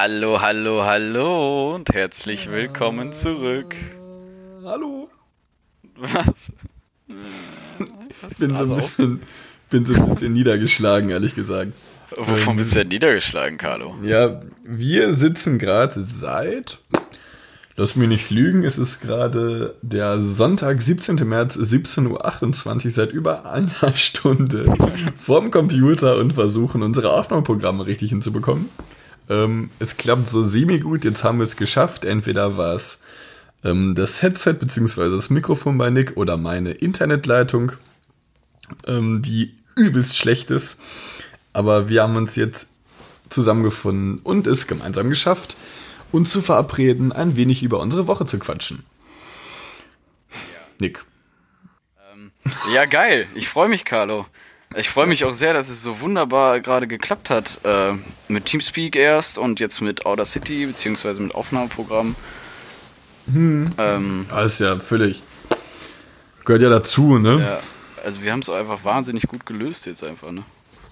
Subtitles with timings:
[0.00, 3.74] Hallo, hallo, hallo und herzlich willkommen zurück.
[4.64, 5.10] Hallo.
[5.96, 6.52] Was?
[8.30, 9.22] Ich bin so ein bisschen,
[9.70, 11.72] bin so ein bisschen niedergeschlagen, ehrlich gesagt.
[12.16, 13.96] Wovon bist du denn niedergeschlagen, Carlo?
[14.04, 16.78] Ja, wir sitzen gerade seit,
[17.74, 21.16] lass mich nicht lügen, es ist gerade der Sonntag, 17.
[21.28, 24.72] März, 17.28 Uhr, seit über einer Stunde
[25.16, 28.68] vorm Computer und versuchen, unsere Aufnahmeprogramme richtig hinzubekommen.
[29.28, 32.04] Ähm, es klappt so semi-gut, jetzt haben wir es geschafft.
[32.04, 33.00] Entweder war es
[33.64, 35.10] ähm, das Headset bzw.
[35.10, 37.72] das Mikrofon bei Nick oder meine Internetleitung,
[38.86, 40.80] ähm, die übelst schlecht ist.
[41.52, 42.70] Aber wir haben uns jetzt
[43.28, 45.56] zusammengefunden und es gemeinsam geschafft,
[46.12, 48.84] uns zu verabreden, ein wenig über unsere Woche zu quatschen.
[50.80, 51.04] Nick.
[52.12, 52.30] Ähm,
[52.72, 53.26] ja, geil.
[53.34, 54.26] Ich freue mich, Carlo.
[54.76, 57.60] Ich freue mich auch sehr, dass es so wunderbar gerade geklappt hat.
[57.64, 57.94] Äh,
[58.28, 62.16] mit Teamspeak erst und jetzt mit Outer City, beziehungsweise mit Aufnahmeprogramm.
[63.32, 63.70] Hm.
[63.78, 65.22] Ähm, Alles ja völlig.
[66.44, 67.40] Gehört ja dazu, ne?
[67.40, 67.60] Ja,
[68.04, 70.44] also wir haben es einfach wahnsinnig gut gelöst jetzt einfach, ne?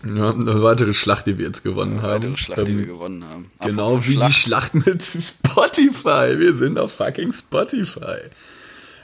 [0.05, 2.11] Ja, eine weitere Schlacht, die wir jetzt gewonnen eine haben.
[2.11, 3.47] Eine weitere Schlacht, ähm, die wir gewonnen haben.
[3.61, 4.29] Genau wie Schlacht.
[4.29, 6.39] die Schlacht mit Spotify.
[6.39, 8.31] Wir sind auf fucking Spotify.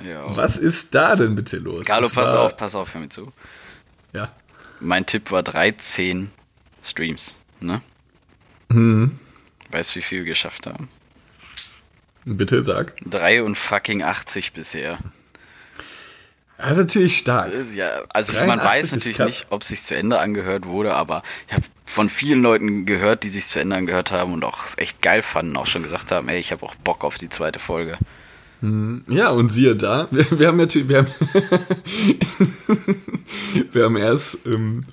[0.07, 1.87] Ja, Was ist da denn bitte los?
[1.87, 3.33] Carlo, pass auf, pass auf, hör mir zu.
[4.13, 4.29] Ja.
[4.83, 6.31] Mein Tipp war 13
[6.83, 7.81] Streams, ne?
[8.71, 9.19] Hm.
[9.71, 10.89] Weißt du, wie viel wir geschafft haben?
[12.25, 12.97] Bitte sag.
[13.07, 14.99] 3 und fucking 80 bisher.
[16.59, 17.53] Das ist natürlich stark.
[17.75, 21.55] Ja, also man weiß natürlich nicht, ob es sich zu Ende angehört wurde, aber ich
[21.55, 25.23] habe von vielen Leuten gehört, die sich zu Ende angehört haben und auch echt geil
[25.23, 27.99] fanden, auch schon gesagt haben, ey, ich habe auch Bock auf die zweite Folge.
[28.63, 31.09] Hm, ja, und siehe da, wir, wir haben natürlich, wir haben,
[33.73, 34.85] wir haben erst ähm,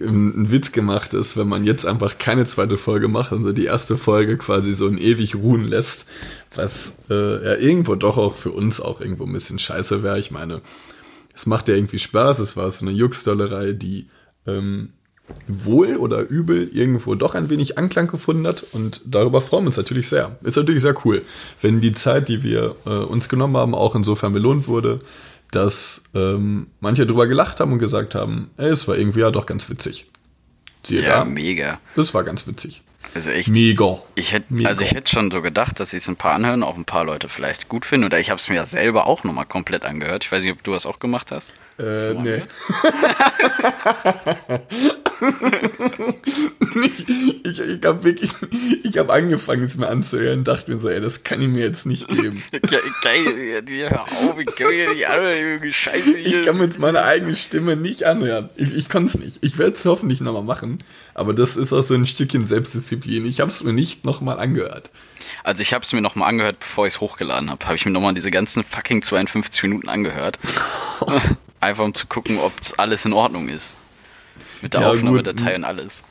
[0.00, 3.98] einen Witz gemacht, ist, wenn man jetzt einfach keine zweite Folge macht, also die erste
[3.98, 6.08] Folge quasi so in ewig ruhen lässt,
[6.54, 10.18] was äh, ja irgendwo doch auch für uns auch irgendwo ein bisschen scheiße wäre.
[10.18, 10.62] Ich meine,
[11.34, 14.08] es macht ja irgendwie Spaß, es war so eine Juxdollerei, die
[14.46, 14.90] ähm,
[15.48, 19.76] wohl oder übel irgendwo doch ein wenig Anklang gefunden hat und darüber freuen wir uns
[19.76, 20.36] natürlich sehr.
[20.42, 21.22] Ist natürlich sehr cool,
[21.60, 25.00] wenn die Zeit, die wir äh, uns genommen haben, auch insofern belohnt wurde,
[25.50, 29.46] dass ähm, manche drüber gelacht haben und gesagt haben, ey, es war irgendwie ja doch
[29.46, 30.06] ganz witzig.
[30.82, 31.78] Siehe ja, da, mega.
[31.94, 32.82] Das war ganz witzig.
[33.14, 33.48] Also echt.
[33.48, 33.98] Mega.
[34.14, 36.76] Ich hätte, also ich hätte schon so gedacht, dass sie es ein paar anhören, auch
[36.76, 38.06] ein paar Leute vielleicht gut finden.
[38.06, 40.24] Oder ich habe es mir ja selber auch nochmal komplett angehört.
[40.24, 41.52] Ich weiß nicht, ob du das auch gemacht hast.
[41.82, 42.42] Äh, nee.
[46.84, 47.06] ich
[47.52, 48.30] ich, ich habe wirklich,
[48.82, 51.86] ich habe angefangen, es mir anzuhören, dachte mir so, ey, das kann ich mir jetzt
[51.86, 52.42] nicht geben.
[53.02, 56.18] Geil, hör auf, ich kann mir nicht anhören, Scheiße.
[56.18, 58.48] Ich kann mir jetzt meine eigene Stimme nicht anhören.
[58.56, 59.38] Ich, ich kann es nicht.
[59.42, 60.78] Ich werde es hoffentlich nochmal machen,
[61.14, 63.26] aber das ist auch so ein Stückchen Selbstdisziplin.
[63.26, 64.90] Ich habe es mir nicht nochmal angehört.
[65.44, 67.64] Also ich habe es mir nochmal angehört, bevor ich es hochgeladen habe.
[67.64, 70.38] Habe ich mir nochmal diese ganzen fucking 52 Minuten angehört.
[71.60, 73.74] Einfach um zu gucken, ob alles in Ordnung ist.
[74.60, 76.02] Mit der ja, Aufnahmedatei und alles.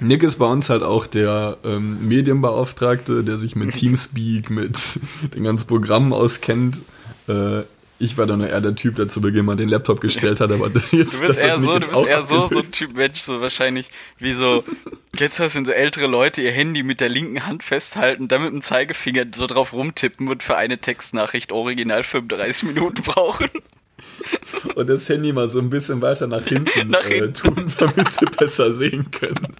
[0.00, 5.00] Nick ist bei uns halt auch der ähm, Medienbeauftragte, der sich mit Teamspeak, mit
[5.34, 6.82] den ganzen Programmen auskennt.
[7.28, 7.62] Äh,
[7.98, 10.70] ich war dann eher der Typ, der zu Beginn mal den Laptop gestellt hat, aber
[10.92, 13.90] jetzt du bist eher so, du bist eher so, so ein Typ Mensch, so wahrscheinlich
[14.18, 14.64] wie so,
[15.16, 18.42] kennst du das, wenn so ältere Leute ihr Handy mit der linken Hand festhalten, dann
[18.42, 23.48] mit dem Zeigefinger so drauf rumtippen und für eine Textnachricht original 35 Minuten brauchen?
[24.74, 27.30] Und das Handy mal so ein bisschen weiter nach hinten, nach hinten.
[27.30, 29.54] Äh, tun, damit sie besser sehen können.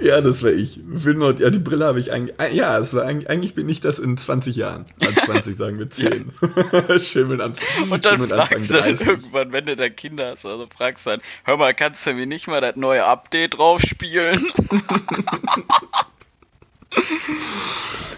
[0.00, 0.78] Ja, das war ich.
[0.78, 2.38] Ja, die Brille habe ich eigentlich.
[2.38, 4.86] Ah, ja, es war eigentlich, eigentlich bin ich das in 20 Jahren.
[5.00, 6.32] An 20 sagen wir 10.
[6.72, 6.98] Ja.
[6.98, 7.54] Schimmeln an,
[7.90, 11.10] Und dann Schimmeln fragst du dann irgendwann, wenn du da Kinder hast, also fragst du
[11.10, 14.46] dann, hör mal, kannst du mir nicht mal das neue Update drauf spielen?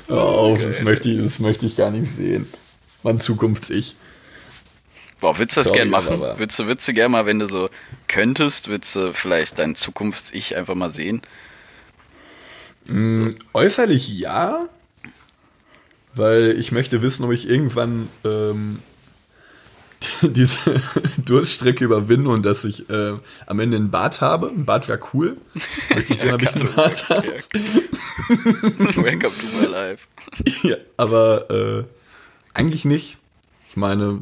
[0.08, 2.46] oh, das möchte ich, das möchte ich gar nicht sehen.
[3.02, 3.96] Mein Zukunfts-Ich.
[5.20, 6.20] Boah, würdest du das gerne machen?
[6.20, 7.68] Würdest du, würdest du gerne mal, wenn du so
[8.06, 11.22] könntest, würdest du vielleicht dein Zukunfts-Ich einfach mal sehen?
[12.90, 14.68] Mm, äußerlich ja,
[16.14, 18.80] weil ich möchte wissen, ob ich irgendwann ähm,
[20.22, 20.58] diese
[21.24, 23.12] Durststrecke überwinde und dass ich äh,
[23.46, 24.48] am Ende einen Bart habe.
[24.48, 25.36] Ein Bart wäre cool.
[25.94, 27.34] Möchte ich sehen, ob ich einen Bart habe.
[28.96, 30.06] Welcome to my life.
[30.62, 31.84] Ja, aber äh,
[32.54, 33.18] eigentlich nicht.
[33.68, 34.20] Ich meine,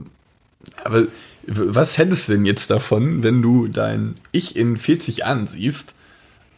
[0.85, 1.07] aber
[1.47, 5.95] was hättest du denn jetzt davon, wenn du dein Ich in 40 Jahren siehst,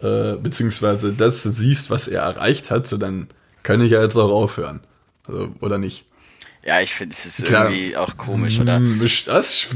[0.02, 3.28] äh, beziehungsweise das siehst, was er erreicht hat, so dann
[3.62, 4.80] kann ich ja jetzt auch aufhören.
[5.26, 6.04] Also, oder nicht?
[6.64, 7.70] Ja, ich finde, es ist Klar.
[7.70, 8.76] irgendwie auch komisch, oder?
[8.76, 9.74] Hm, das ist,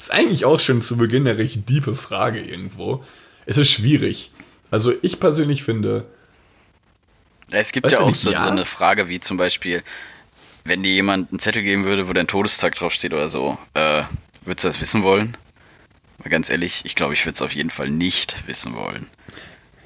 [0.00, 3.04] ist eigentlich auch schon zu Beginn eine recht diepe Frage irgendwo.
[3.46, 4.32] Es ist schwierig.
[4.70, 6.06] Also ich persönlich finde.
[7.50, 8.44] Es gibt ja auch nicht, so, ja?
[8.44, 9.84] so eine Frage wie zum Beispiel,
[10.64, 14.02] wenn dir jemand einen Zettel geben würde, wo dein Todestag draufsteht oder so, äh,
[14.44, 15.36] würdest du das wissen wollen?
[16.18, 19.06] Mal ganz ehrlich, ich glaube, ich würde es auf jeden Fall nicht wissen wollen.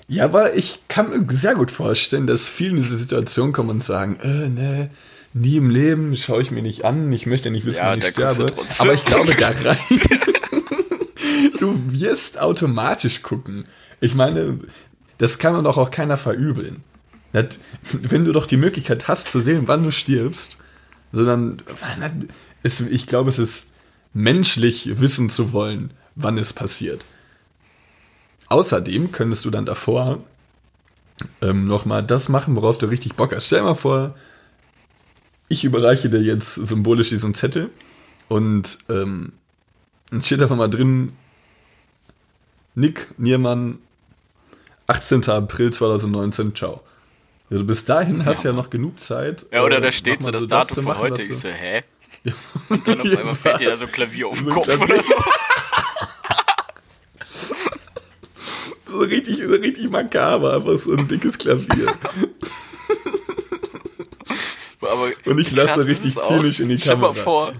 [0.08, 3.84] Ja, aber ich kann mir sehr gut vorstellen, dass viele in diese Situation kommen und
[3.84, 4.90] sagen, äh, ne,
[5.34, 8.06] nie im Leben schaue ich mir nicht an, ich möchte nicht wissen, ja, wann ich
[8.06, 8.52] sterbe.
[8.78, 9.78] Aber ich glaube da rein.
[11.60, 13.64] du wirst automatisch gucken.
[14.00, 14.58] Ich meine,
[15.18, 16.82] das kann man doch auch keiner verübeln.
[17.92, 20.56] wenn du doch die Möglichkeit hast zu sehen, wann du stirbst,
[21.12, 21.58] sondern
[22.90, 23.68] ich glaube, es ist
[24.14, 27.04] menschlich wissen zu wollen, wann es passiert.
[28.48, 30.20] Außerdem könntest du dann davor
[31.42, 33.46] ähm, nochmal das machen, worauf du richtig Bock hast.
[33.46, 34.14] Stell dir mal vor,
[35.48, 37.70] ich überreiche dir jetzt symbolisch diesen Zettel
[38.28, 39.32] und ähm,
[40.22, 41.12] steht einfach mal drin,
[42.74, 43.78] Nick Niermann,
[44.86, 45.28] 18.
[45.28, 46.82] April 2019, ciao.
[47.50, 48.54] Also bis dahin hast du ja.
[48.54, 49.46] ja noch genug Zeit.
[49.52, 51.22] Ja, oder da äh, steht so das so Datum von machen, heute.
[51.22, 51.80] Ich so, hä?
[52.68, 54.84] Und dann auf einmal fällt dir da so Klavier auf den so Kopf Klavier.
[54.84, 55.14] oder so.
[58.88, 61.94] So richtig, so richtig makaber, einfach so ein dickes Klavier.
[64.80, 67.12] Aber Und ich lasse richtig zynisch in die Kamera.
[67.12, 67.54] Stell mal vor,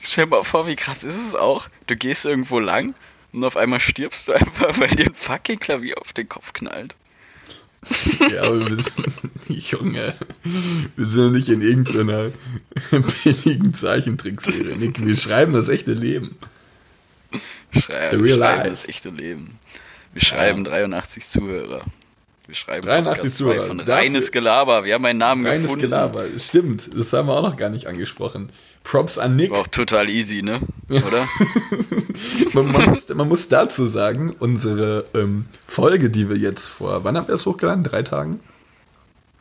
[0.00, 1.68] stell mal vor, wie krass ist es auch?
[1.86, 2.94] Du gehst irgendwo lang
[3.32, 6.94] und auf einmal stirbst du einfach, weil dir ein fucking Klavier auf den Kopf knallt.
[8.30, 9.12] Ja, aber wir sind,
[9.70, 10.14] Junge,
[10.96, 12.30] wir sind ja nicht in irgendeiner
[13.24, 15.04] billigen Zeichentrickserie, Nick.
[15.04, 16.36] Wir schreiben das echte Leben.
[17.78, 19.58] Schreiben, wir schreiben das echte Leben.
[20.14, 20.70] Wir schreiben ja.
[20.70, 21.82] 83 Zuhörer.
[22.46, 23.66] Wir schreiben 83 Zuhörer.
[23.66, 24.84] Von Reines Gelaber.
[24.84, 25.90] Wir haben einen Namen Reines gefunden.
[25.90, 26.96] Gelaber, stimmt.
[26.96, 28.48] Das haben wir auch noch gar nicht angesprochen.
[28.84, 29.50] Props an Nick.
[29.50, 30.60] War auch total easy, ne?
[30.88, 31.26] Oder?
[32.52, 37.16] man, man, muss, man, muss, dazu sagen, unsere ähm, Folge, die wir jetzt vor, wann
[37.16, 37.82] haben wir es hochgeladen?
[37.82, 38.40] Drei Tagen?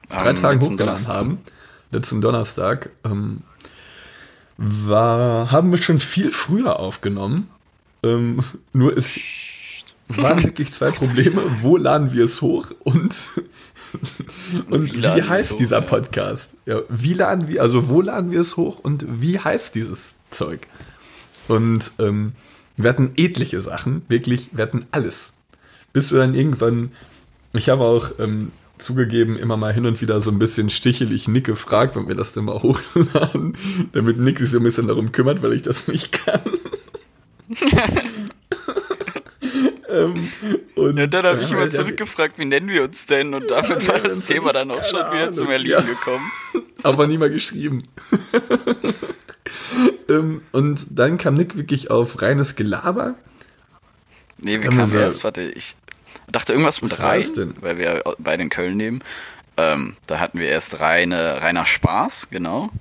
[0.10, 1.14] Drei Tagen hochgeladen Donnerstag.
[1.14, 1.38] haben.
[1.92, 2.90] Letzten Donnerstag.
[3.06, 3.42] Ähm,
[4.58, 7.50] war, haben wir schon viel früher aufgenommen.
[8.02, 9.20] Ähm, nur ist
[10.10, 11.42] waren wirklich zwei Probleme.
[11.62, 13.16] Wo laden wir es hoch und,
[14.70, 16.52] und wie, wie heißt dieser hoch, Podcast?
[16.66, 20.68] Ja, wie laden wir, also wo laden wir es hoch und wie heißt dieses Zeug?
[21.48, 22.34] Und ähm,
[22.76, 25.36] wir hatten etliche Sachen, wirklich, wir hatten alles.
[25.92, 26.92] Bis wir dann irgendwann,
[27.54, 31.46] ich habe auch ähm, zugegeben, immer mal hin und wieder so ein bisschen stichelig Nick
[31.46, 33.56] gefragt, wenn wir das denn mal hochladen,
[33.92, 36.42] damit Nick sich so ein bisschen darum kümmert, weil ich das nicht kann.
[39.94, 40.31] ähm,
[40.75, 43.34] und, ja, dann habe ich immer zurückgefragt, wie nennen wir uns denn?
[43.34, 45.34] Und damit war das Thema dann auch schon wieder Ahnung.
[45.34, 46.31] zum Erliegen gekommen.
[46.84, 47.84] Aber nie mal geschrieben.
[50.10, 53.16] ähm, und dann kam Nick wirklich auf reines Gelaber.
[54.40, 55.75] Nee, wir kamen so, erst, warte, ich
[56.31, 59.04] dachte irgendwas mit rein, weil wir bei den Köln nehmen.
[59.56, 62.72] Ähm, da hatten wir erst reine, reiner Spaß, genau.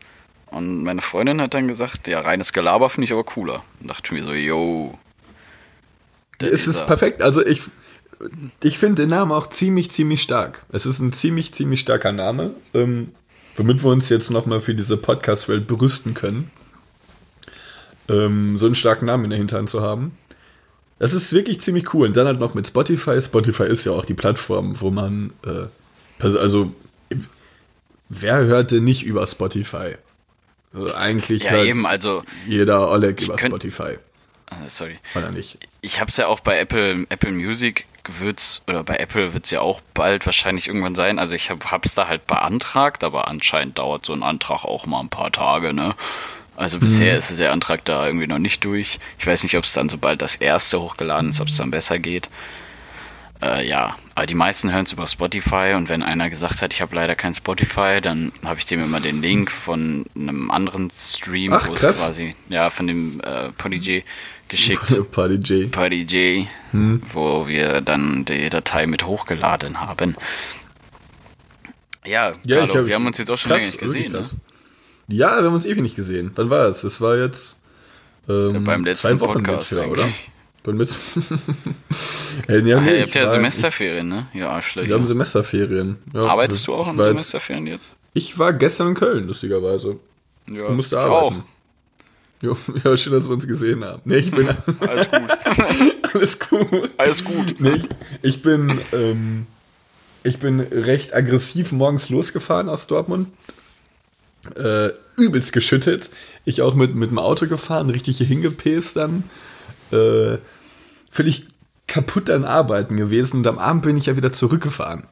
[0.46, 3.62] Und meine Freundin hat dann gesagt, ja, reines Gelaber finde ich aber cooler.
[3.80, 4.98] Und dachte mir so, yo,
[6.42, 7.22] es ist perfekt.
[7.22, 7.62] Also ich,
[8.62, 10.64] ich finde den Namen auch ziemlich, ziemlich stark.
[10.72, 13.12] Es ist ein ziemlich, ziemlich starker Name, ähm,
[13.56, 16.50] womit wir uns jetzt nochmal für diese Podcast-Welt berüsten können.
[18.08, 20.16] Ähm, so einen starken Namen in der Hintern zu haben.
[20.98, 22.06] Das ist wirklich ziemlich cool.
[22.06, 23.20] Und dann halt noch mit Spotify.
[23.20, 25.66] Spotify ist ja auch die Plattform, wo man, äh,
[26.20, 26.72] also,
[28.08, 29.96] wer hörte nicht über Spotify?
[30.72, 33.98] Also eigentlich ja, hört eben, also, jeder Oleg über Spotify.
[34.52, 34.98] Ah, sorry.
[35.14, 35.58] Oder nicht?
[35.80, 37.86] Ich habe es ja auch bei Apple, Apple Music
[38.18, 41.18] wird's, oder bei Apple wird es ja auch bald wahrscheinlich irgendwann sein.
[41.18, 45.00] Also ich habe es da halt beantragt, aber anscheinend dauert so ein Antrag auch mal
[45.00, 45.94] ein paar Tage, ne?
[46.54, 47.18] Also bisher mhm.
[47.18, 48.98] ist der Antrag da irgendwie noch nicht durch.
[49.18, 51.98] Ich weiß nicht, ob es dann, sobald das erste hochgeladen ist, ob es dann besser
[51.98, 52.28] geht.
[53.42, 56.80] Äh, ja, aber die meisten hören es über Spotify und wenn einer gesagt hat, ich
[56.80, 61.50] habe leider kein Spotify, dann habe ich dem immer den Link von einem anderen Stream,
[61.50, 64.04] wo es quasi, ja, von dem äh, Polyg
[64.52, 65.10] geschickt.
[65.10, 65.70] Party J.
[65.70, 67.02] Party J, hm.
[67.12, 70.16] wo wir dann die Datei mit hochgeladen haben.
[72.04, 74.12] Ja, ja Carlo, hab, wir haben uns jetzt auch schon krass, lange nicht gesehen.
[74.12, 74.22] Ne?
[75.08, 76.30] Ja, wir haben uns ewig nicht gesehen.
[76.36, 76.82] Wann war es?
[76.82, 77.58] Das war jetzt
[78.28, 80.08] ähm, ja, beim letzten zwei Wochen Podcast, jetzt, ja, oder?
[80.62, 80.96] Bin mit.
[82.46, 84.28] hey, ja, nee, ihr habt ja Semesterferien, ne?
[84.32, 84.88] Ja, Arschlöcher.
[84.88, 85.96] Wir haben Semesterferien.
[86.14, 87.96] Ja, Arbeitest du auch an Semesterferien jetzt?
[88.14, 89.98] Ich war gestern in Köln, lustigerweise.
[90.48, 91.40] Ja, ich musste arbeiten.
[91.40, 91.44] Auch.
[92.42, 94.02] Jo, ja, schön, dass wir uns gesehen haben.
[94.04, 94.48] Nee, ich bin.
[94.80, 95.30] Alles gut.
[96.14, 96.90] Alles gut.
[96.96, 97.60] Alles gut.
[97.60, 97.88] Nee, ich,
[98.20, 99.46] ich bin, ähm,
[100.24, 103.28] ich bin recht aggressiv morgens losgefahren aus Dortmund.
[104.56, 106.10] Äh, übelst geschüttet.
[106.44, 109.22] Ich auch mit, mit dem Auto gefahren, richtig hier hingepäst dann.
[109.92, 110.38] Äh,
[111.10, 111.46] völlig
[111.86, 115.06] kaputt an Arbeiten gewesen und am Abend bin ich ja wieder zurückgefahren.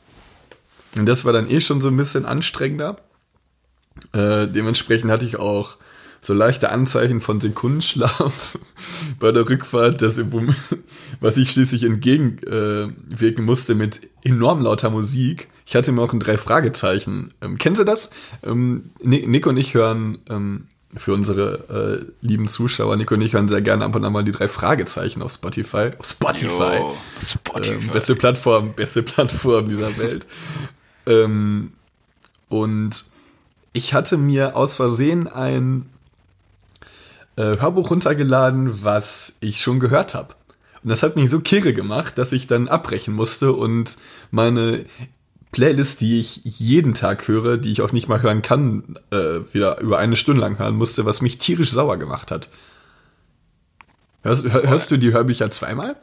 [0.96, 2.96] Und das war dann eh schon so ein bisschen anstrengender.
[4.12, 5.76] Äh, dementsprechend hatte ich auch
[6.20, 8.58] so leichte Anzeichen von Sekundenschlaf
[9.18, 10.20] bei der Rückfahrt, das,
[11.20, 15.48] was ich schließlich entgegenwirken äh, musste mit enorm lauter Musik.
[15.66, 17.32] Ich hatte mir auch ein drei Fragezeichen.
[17.40, 18.10] Ähm, kennen Sie das?
[18.42, 23.48] Ähm, Nick und ich hören ähm, für unsere äh, lieben Zuschauer, Nico und ich hören
[23.48, 25.90] sehr gerne ab und an mal die drei Fragezeichen auf Spotify.
[25.98, 26.78] Auf Spotify.
[26.78, 27.74] Jo, Spotify.
[27.74, 30.26] Ähm, beste Plattform, beste Plattform dieser Welt.
[31.06, 31.72] ähm,
[32.48, 33.04] und
[33.72, 35.86] ich hatte mir aus Versehen ein
[37.40, 40.34] äh, Hörbuch runtergeladen, was ich schon gehört habe.
[40.82, 43.96] Und das hat mich so kirre gemacht, dass ich dann abbrechen musste und
[44.30, 44.84] meine
[45.52, 49.80] Playlist, die ich jeden Tag höre, die ich auch nicht mal hören kann, äh, wieder
[49.80, 52.50] über eine Stunde lang hören musste, was mich tierisch sauer gemacht hat.
[54.22, 55.96] Hörst, hörst du die Hörbücher zweimal?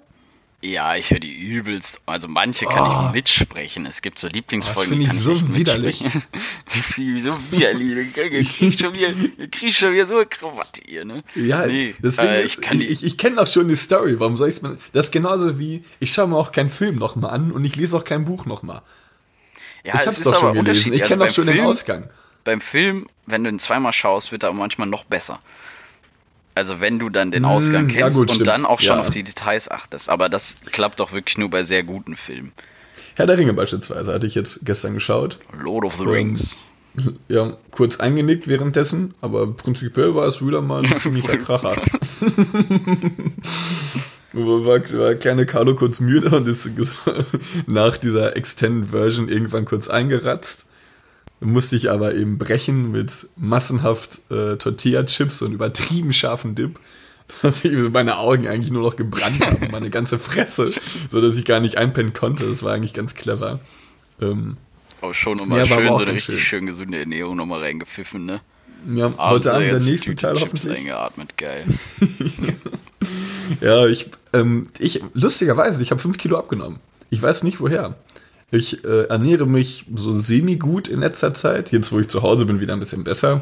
[0.67, 2.01] Ja, ich höre die übelst.
[2.05, 3.05] Also manche kann oh.
[3.07, 3.85] ich mitsprechen.
[3.85, 5.99] Es gibt so Lieblingsfolgen, das die kann ich so widerlich.
[6.69, 8.19] so widerlich.
[8.33, 9.07] Ich krieg schon wieder,
[9.37, 11.23] ich krieg schon wieder so eine Krawatte hier, ne?
[11.35, 14.19] Ja, nee, das äh, ist, ich, ich, ich kenne auch schon die Story.
[14.19, 14.77] Warum soll ich's mal?
[14.91, 17.95] Das ist genauso wie, ich schaue mir auch keinen Film nochmal an und ich lese
[17.95, 18.81] auch kein Buch nochmal.
[19.85, 20.91] Ja, ich hab's doch schon gelesen.
[20.91, 22.09] Ich kenne also doch schon Film, den Ausgang.
[22.43, 25.39] Beim Film, wenn du ihn zweimal schaust, wird er manchmal noch besser.
[26.57, 28.47] Also wenn du dann den hm, Ausgang kennst ja gut, und stimmt.
[28.47, 29.01] dann auch schon ja.
[29.01, 30.09] auf die Details achtest.
[30.09, 32.51] Aber das klappt doch wirklich nur bei sehr guten Filmen.
[33.15, 35.39] Herr der Ringe beispielsweise hatte ich jetzt gestern geschaut.
[35.53, 36.57] Lord of the Rings.
[37.27, 41.75] Ja, kurz eingenickt währenddessen, aber prinzipiell war es wieder mal ein ziemlicher Kracher.
[44.33, 46.71] war, war kleine Carlo kurz müde und ist
[47.67, 50.65] nach dieser Extended Version irgendwann kurz eingeratzt
[51.39, 56.79] musste ich aber eben brechen mit massenhaft äh, Tortilla-Chips und übertrieben scharfen Dip,
[57.41, 60.71] dass ich meine Augen eigentlich nur noch gebrannt haben, meine ganze Fresse,
[61.09, 62.47] so dass ich gar nicht einpennen konnte.
[62.47, 63.59] Das war eigentlich ganz clever.
[64.21, 64.57] Ähm,
[65.01, 66.39] aber schon nochmal ja, schön, so eine richtig schön.
[66.39, 68.41] schön gesunde Ernährung nochmal reingepfiffen, ne?
[68.95, 70.77] Ja, heute Abend der nächste Teil Chips hoffentlich.
[70.77, 71.65] eingeatmet, geil.
[73.61, 76.79] ja, ich, ähm, ich, lustigerweise, ich habe fünf Kilo abgenommen.
[77.09, 77.95] Ich weiß nicht woher.
[78.49, 81.71] Ich äh, ernähre mich so semi-gut in letzter Zeit.
[81.71, 83.41] Jetzt, wo ich zu Hause bin, wieder ein bisschen besser.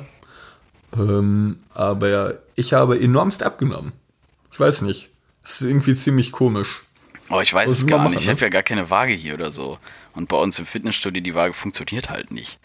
[0.98, 3.92] Ähm, aber ich habe enormst abgenommen.
[4.52, 5.10] Ich weiß nicht.
[5.44, 6.84] Das ist irgendwie ziemlich komisch.
[7.30, 8.22] Oh, ich weiß es gar machen, nicht.
[8.22, 8.34] Ich ne?
[8.34, 9.78] habe ja gar keine Waage hier oder so.
[10.14, 12.58] Und bei uns im Fitnessstudio, die Waage funktioniert halt nicht.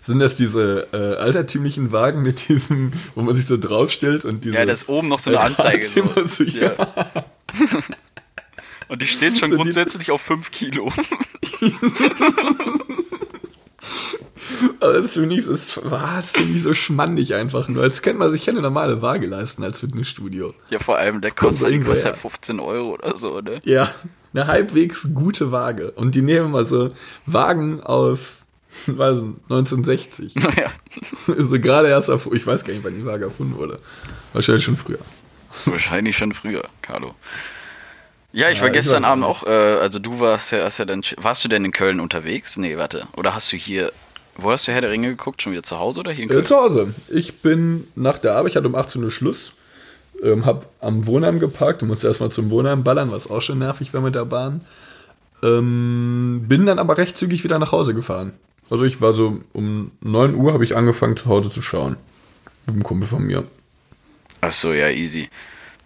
[0.00, 4.56] Sind das diese äh, altertümlichen Wagen mit diesem, wo man sich so draufstellt und diese.
[4.56, 5.84] Ja, das ist oben noch so eine Anzeige.
[6.26, 6.72] So ja.
[8.88, 10.92] Und die steht schon grundsätzlich auf 5 Kilo.
[14.80, 17.82] Aber das das, das find ich so schmandig einfach nur.
[17.82, 20.54] Als könnte man sich eine normale Waage leisten als Fitnessstudio.
[20.70, 23.60] Ja, vor allem, der kostet, kostet halt 15 Euro oder so, ne?
[23.64, 23.90] Ja,
[24.32, 25.90] eine halbwegs gute Waage.
[25.92, 26.88] Und die nehmen mal so
[27.26, 28.46] Wagen aus,
[28.86, 30.34] weiß nicht, 1960.
[30.36, 30.70] Naja.
[31.38, 33.78] so gerade erst auf, ich weiß gar nicht, wann die Waage erfunden wurde.
[34.32, 34.98] Wahrscheinlich schon früher.
[35.64, 37.14] Wahrscheinlich schon früher, Carlo.
[38.36, 40.84] Ja, ich war ja, gestern ich Abend auch, äh, also du warst ja, hast ja
[40.84, 42.58] dann, warst du denn in Köln unterwegs?
[42.58, 43.06] Nee, warte.
[43.16, 43.92] Oder hast du hier,
[44.36, 45.40] wo hast du Herr der Ringe geguckt?
[45.40, 46.42] Schon wieder zu Hause oder hier in Köln?
[46.42, 46.94] Äh, zu Hause.
[47.08, 49.54] Ich bin nach der Arbeit, ich hatte um 18 Uhr Schluss,
[50.22, 53.94] ähm, hab am Wohnheim geparkt und musste erstmal zum Wohnheim ballern, was auch schon nervig
[53.94, 54.60] war mit der Bahn.
[55.42, 58.34] Ähm, bin dann aber recht zügig wieder nach Hause gefahren.
[58.68, 61.96] Also ich war so um 9 Uhr habe ich angefangen zu Hause zu schauen.
[62.66, 63.44] Mit einem Kumpel von mir.
[64.42, 65.30] Ach so, ja, easy.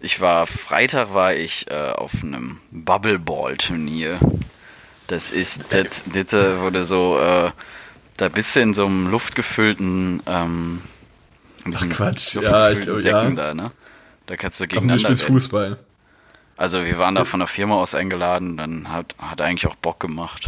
[0.01, 4.19] Ich war Freitag war ich äh, auf einem Bubbleball Turnier.
[5.07, 7.51] Das ist das, das wurde so äh,
[8.17, 10.81] da bist du in so einem luftgefüllten ähm,
[11.73, 13.29] Ach Quatsch, ja, ich glaube ja.
[13.29, 13.71] Da, ne?
[14.25, 15.77] da kannst du gegeneinander Ach, Fußball.
[16.57, 19.99] Also wir waren da von der Firma aus eingeladen, dann hat hat eigentlich auch Bock
[19.99, 20.47] gemacht.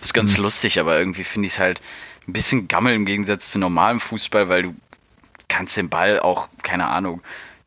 [0.00, 0.44] Ist ganz mhm.
[0.44, 1.82] lustig, aber irgendwie finde ich es halt
[2.26, 4.74] ein bisschen gammel im Gegensatz zu normalem Fußball, weil du
[5.48, 7.20] kannst den Ball auch, keine Ahnung,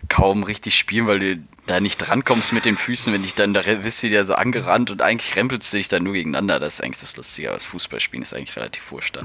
[0.08, 3.62] kaum richtig spielen, weil du da nicht drankommst mit den Füßen, wenn dich dann, da
[3.62, 6.60] bist du ja so angerannt und eigentlich rempelst du dich dann nur gegeneinander.
[6.60, 9.18] Das ist eigentlich das Lustige, aber das Fußballspielen ist eigentlich relativ wurscht.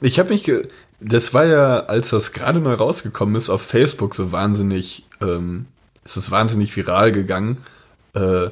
[0.00, 0.68] Ich habe mich, ge
[1.00, 5.66] das war ja, als das gerade neu rausgekommen ist, auf Facebook so wahnsinnig, ähm,
[6.04, 7.58] ist es wahnsinnig viral gegangen.
[8.14, 8.50] Äh,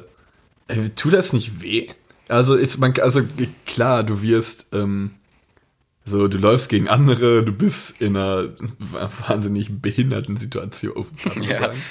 [0.95, 1.87] tut das nicht weh?
[2.27, 3.21] Also ist man, also
[3.65, 5.11] klar, du wirst, ähm,
[6.05, 8.49] so, du läufst gegen andere, du bist in einer
[9.27, 11.55] wahnsinnig behinderten Situation, kann man ja.
[11.55, 11.81] sagen.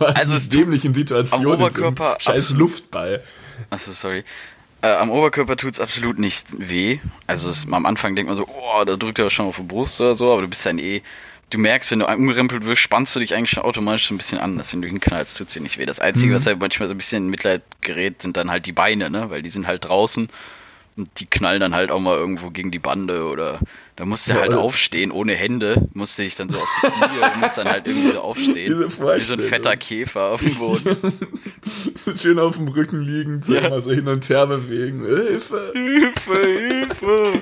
[0.00, 3.22] also es dämlichen Situation am Oberkörper scheiß Luftball.
[3.70, 4.24] Achso, sorry.
[4.82, 6.98] Äh, am Oberkörper tut's absolut nicht weh.
[7.28, 10.00] Also es, am Anfang denkt man so, oh, da drückt er schon auf die Brust
[10.00, 11.02] oder so, aber du bist dann eh
[11.52, 14.38] du merkst, wenn du umgerempelt wirst, spannst du dich eigentlich schon automatisch so ein bisschen
[14.38, 15.86] an, dass wenn du hinknallst, tut sie nicht weh.
[15.86, 16.36] Das Einzige, mhm.
[16.36, 19.30] was halt manchmal so ein bisschen in Mitleid gerät, sind dann halt die Beine, ne?
[19.30, 20.28] Weil die sind halt draußen
[20.96, 23.60] und die knallen dann halt auch mal irgendwo gegen die Bande oder
[23.96, 24.60] da musst du ja, halt oder?
[24.60, 27.86] aufstehen ohne Hände, musst du dich dann so auf die Knie und musst dann halt
[27.86, 28.78] irgendwie so aufstehen.
[28.78, 30.96] Wie so ein fetter Käfer auf dem Boden.
[32.16, 33.68] Schön auf dem Rücken liegen, so ja.
[33.68, 35.04] mal so hin und her bewegen.
[35.04, 35.72] Hilfe!
[35.72, 37.32] Hilfe, Hilfe!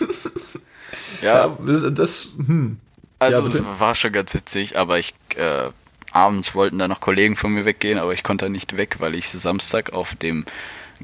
[1.22, 1.46] ja.
[1.46, 1.58] ja.
[1.66, 2.78] das, das hm.
[3.18, 5.68] Also ja, war schon ganz witzig, aber ich äh,
[6.10, 9.28] abends wollten da noch Kollegen von mir weggehen, aber ich konnte nicht weg, weil ich
[9.28, 10.46] Samstag auf dem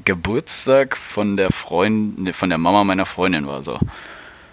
[0.05, 3.79] Geburtstag von der Freundin, von der Mama meiner Freundin war so.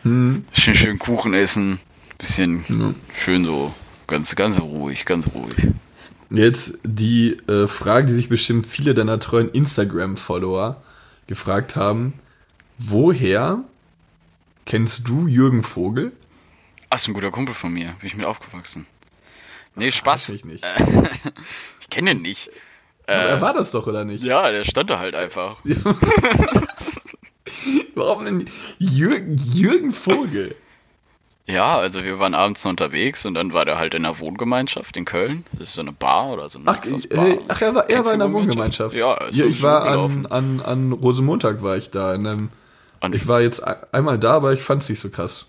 [0.03, 0.45] Hm.
[0.53, 1.81] Schön, schön Kuchen essen,
[2.19, 2.95] bisschen ja.
[3.15, 3.75] schön so,
[4.07, 5.69] ganz, ganz ruhig, ganz ruhig.
[6.31, 10.83] Jetzt die äh, Frage, die sich bestimmt viele deiner treuen Instagram-Follower
[11.27, 12.15] gefragt haben:
[12.79, 13.63] Woher
[14.67, 16.13] kennst du Jürgen Vogel?
[16.91, 17.95] Ach, ist ein guter Kumpel von mir.
[18.01, 18.87] Bin ich mit aufgewachsen.
[19.77, 20.31] Nee, Spaß.
[20.31, 20.65] Ich, nicht.
[21.81, 22.51] ich kenne ihn nicht.
[23.07, 24.25] Aber äh, er war das doch, oder nicht?
[24.25, 25.59] Ja, der stand da halt einfach.
[27.95, 28.47] Warum denn
[28.79, 30.57] Jürgen, Jürgen Vogel?
[31.47, 35.05] Ja, also wir waren abends unterwegs und dann war der halt in einer Wohngemeinschaft in
[35.05, 35.45] Köln.
[35.53, 38.15] Das ist so eine Bar oder so eine Ach, äh, ach er war, er war
[38.15, 38.97] in einer Wohngemeinschaft.
[38.97, 42.15] Ja, ja ich war an, an, an Rosemontag war ich da.
[42.15, 42.49] In einem,
[43.13, 45.47] ich war jetzt einmal da, aber ich fand es nicht so krass.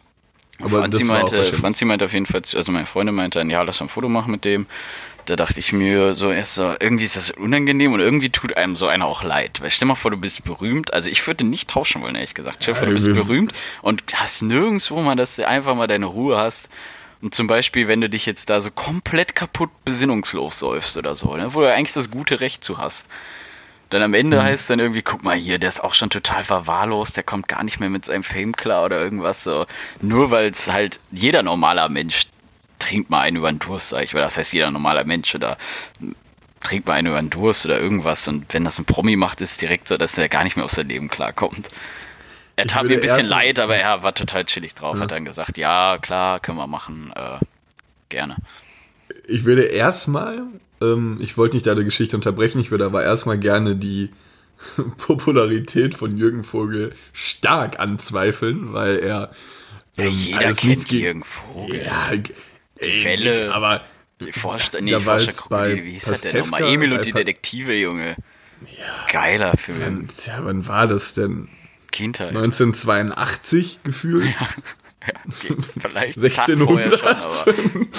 [0.60, 3.90] Aber Franzi, meinte, Franzi meinte auf jeden Fall, also meine Freundin meinte, ja, lass ein
[3.90, 4.68] Foto machen mit dem.
[5.26, 8.76] Da dachte ich mir so erst so, irgendwie ist das unangenehm und irgendwie tut einem
[8.76, 9.62] so einer auch leid.
[9.62, 10.94] Weil stell mal vor, du bist berühmt.
[10.94, 12.60] Also ich würde nicht tauschen wollen, ehrlich gesagt.
[12.62, 16.06] Stell dir vor, du bist berühmt und hast nirgendwo mal, dass du einfach mal deine
[16.06, 16.70] Ruhe hast.
[17.22, 21.36] Und zum Beispiel, wenn du dich jetzt da so komplett kaputt besinnungslos säufst oder so,
[21.36, 23.08] ne, wo du eigentlich das gute Recht zu hast.
[23.90, 24.44] Dann am Ende mhm.
[24.44, 27.48] heißt es dann irgendwie, guck mal hier, der ist auch schon total verwahrlost, der kommt
[27.48, 29.66] gar nicht mehr mit seinem Fame klar oder irgendwas so.
[30.02, 32.28] Nur weil es halt jeder normaler Mensch
[32.86, 35.58] trinkt mal einen über den Durst, sag ich, weil das heißt jeder normaler Mensch oder
[36.62, 39.52] trinkt mal einen über den Durst oder irgendwas und wenn das ein Promi macht, ist
[39.52, 41.70] es direkt so, dass er gar nicht mehr aus seinem Leben klarkommt.
[42.56, 45.02] Er tat mir ein bisschen leid, aber er war total chillig drauf, ja.
[45.02, 47.40] hat dann gesagt, ja, klar, können wir machen, äh,
[48.10, 48.38] gerne.
[49.28, 50.44] Ich würde erstmal
[50.82, 54.10] ähm, ich wollte nicht deine Geschichte unterbrechen, ich würde aber erstmal gerne die
[54.98, 59.32] Popularität von Jürgen Vogel stark anzweifeln, weil er
[59.98, 61.84] ähm, ja, jeder alles kennt Jürgen Vogel.
[61.86, 62.12] Ja,
[62.78, 63.82] ey, Welle, aber
[64.20, 66.74] die Forscher, nee, jetzt bei wie hieß Pastewka, das denn nochmal?
[66.74, 68.16] Emil und die Detektive, Junge.
[68.78, 69.80] Ja, Geiler Film.
[69.80, 71.50] Wann, tja, wann war das denn?
[71.92, 72.30] Kindheit.
[72.30, 74.34] 1982 gefühlt.
[74.34, 74.50] Ja.
[75.06, 75.56] Ja, okay.
[75.82, 77.32] Vielleicht 1600.
[77.32, 77.92] Schon,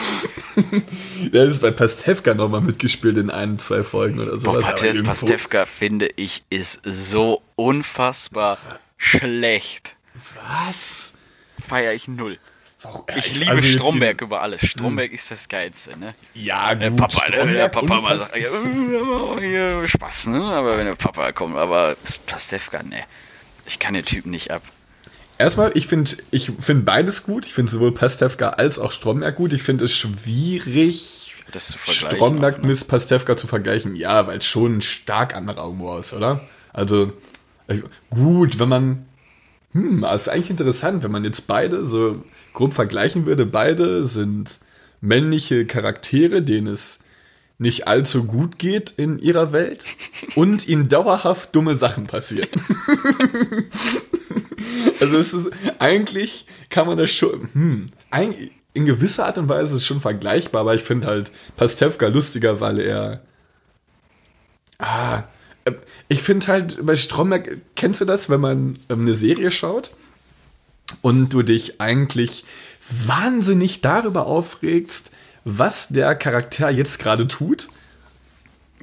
[1.33, 4.67] Der ist bei Pastewka nochmal mitgespielt in ein, zwei Folgen oder sowas.
[4.67, 8.59] Boah, Pastewka, finde ich, ist so unfassbar
[8.97, 9.95] schlecht.
[10.35, 11.15] Was?
[11.69, 12.41] Feier ich null.
[12.87, 13.05] Warum?
[13.17, 14.67] Ich liebe also Stromberg über alles.
[14.67, 15.15] Stromberg hm.
[15.15, 16.15] ist das Geilste, ne?
[16.35, 16.83] Ja, gut.
[16.83, 18.49] Der Papa, der, der Papa mal sagt, ja,
[19.41, 20.43] hier, Spaß, ne?
[20.43, 21.97] Aber wenn der Papa kommt, aber
[22.27, 23.05] Pastewka, ne.
[23.67, 24.63] Ich kann den Typen nicht ab.
[25.39, 27.47] Erstmal, ich finde ich find beides gut.
[27.47, 29.53] Ich finde sowohl Pastewka als auch Stromberg gut.
[29.53, 32.69] Ich finde es schwierig, Stromberg ne?
[32.69, 33.97] mit Pastewka zu vergleichen.
[33.97, 36.43] Ja, weil es schon ein stark anderer Humor ist, oder?
[36.73, 37.13] Also,
[37.67, 39.07] äh, gut, wenn man.
[39.73, 42.25] Hm, das ist eigentlich interessant, wenn man jetzt beide so
[42.57, 43.47] grob vergleichen würde.
[43.47, 44.59] Beide sind
[45.01, 46.99] männliche Charaktere, denen es
[47.59, 49.87] nicht allzu gut geht in ihrer Welt
[50.35, 52.49] und ihnen dauerhaft dumme Sachen passieren.
[54.99, 57.91] Also es ist eigentlich kann man das schon, hm,
[58.73, 62.61] in gewisser Art und Weise ist es schon vergleichbar, aber ich finde halt Pastewka lustiger,
[62.61, 63.23] weil er
[64.79, 65.25] ah,
[65.67, 65.73] äh,
[66.09, 69.93] ich finde halt bei Stromberg, kennst du das, wenn man ähm, eine Serie schaut
[71.03, 72.45] und du dich eigentlich
[73.07, 75.11] wahnsinnig darüber aufregst,
[75.45, 77.69] was der Charakter jetzt gerade tut?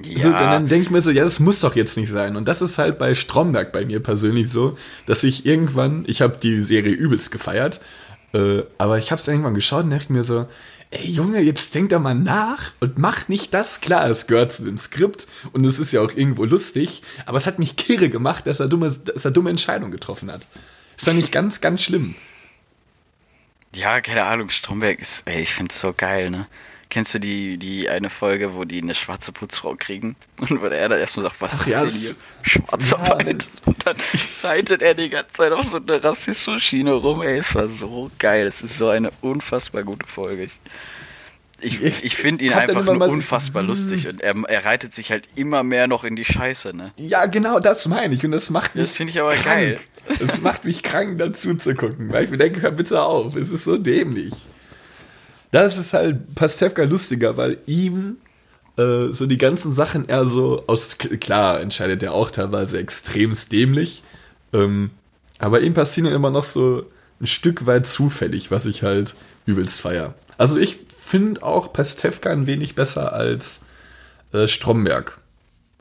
[0.02, 0.18] Ja.
[0.18, 2.36] So, dann denke ich mir so, ja, das muss doch jetzt nicht sein.
[2.36, 6.36] Und das ist halt bei Stromberg bei mir persönlich so, dass ich irgendwann, ich habe
[6.42, 7.80] die Serie übelst gefeiert,
[8.32, 10.46] äh, aber ich habe es irgendwann geschaut und dachte mir so,
[10.90, 13.80] ey Junge, jetzt denk da mal nach und mach nicht das.
[13.80, 17.46] Klar, es gehört zu dem Skript und es ist ja auch irgendwo lustig, aber es
[17.46, 20.46] hat mich kirre gemacht, dass er dumme, dass er dumme Entscheidungen getroffen hat.
[20.96, 22.14] Ist doch nicht ganz, ganz schlimm.
[23.74, 26.46] Ja, keine Ahnung, Stromberg ist, ey, ich find's so geil, ne?
[26.90, 30.14] Kennst du die, die eine Folge, wo die eine schwarze Putzfrau kriegen?
[30.38, 32.14] Und wo er dann erstmal sagt, was Ach, ist ja, denn hier?
[32.42, 33.42] Schwarzarbeit.
[33.42, 33.48] Ja.
[33.64, 33.96] Und dann
[34.42, 37.22] reitet er die ganze Zeit auf so eine rassistische Schiene rum.
[37.22, 38.46] Ey, es war so geil.
[38.46, 40.44] Es ist so eine unfassbar gute Folge.
[40.44, 40.60] Ich,
[41.60, 45.28] ich, ich finde ihn einfach nur unfassbar so, lustig und er, er reitet sich halt
[45.34, 46.92] immer mehr noch in die Scheiße, ne?
[46.96, 48.84] Ja, genau, das meine ich und das macht mich.
[48.84, 49.44] Das finde ich aber krank.
[49.44, 49.80] geil.
[50.20, 53.50] Es macht mich krank, dazu zu gucken, weil ich mir denke, hör bitte auf, es
[53.50, 54.34] ist so dämlich.
[55.50, 58.16] Das ist halt Pastewka lustiger, weil ihm
[58.76, 64.02] äh, so die ganzen Sachen eher so aus, klar, entscheidet er auch teilweise extremst dämlich,
[64.52, 64.90] ähm,
[65.38, 66.86] aber ihm passieren immer noch so
[67.20, 69.14] ein Stück weit zufällig, was ich halt
[69.46, 70.14] übelst feier.
[70.36, 70.80] Also ich
[71.14, 73.60] finde auch Pastewka ein wenig besser als
[74.32, 75.18] äh, Stromberg.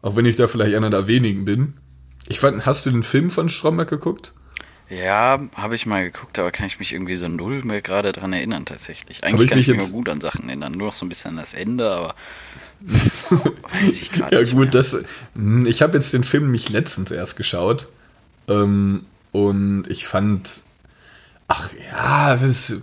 [0.03, 1.73] Auch wenn ich da vielleicht einer der wenigen bin.
[2.27, 4.33] Ich fand, hast du den Film von Stromberg geguckt?
[4.91, 8.31] Ja, habe ich mal geguckt, aber kann ich mich irgendwie so null mehr gerade dran
[8.31, 9.23] erinnern tatsächlich.
[9.23, 11.31] Eigentlich ich kann ich mich nur gut an Sachen erinnern, nur noch so ein bisschen
[11.31, 12.15] an das Ende, aber
[12.81, 14.69] weiß ich gerade Ja gut, mehr.
[14.69, 14.95] das
[15.33, 17.89] hm, ich habe jetzt den Film mich letztens erst geschaut
[18.47, 20.61] ähm, und ich fand
[21.47, 22.75] ach ja, das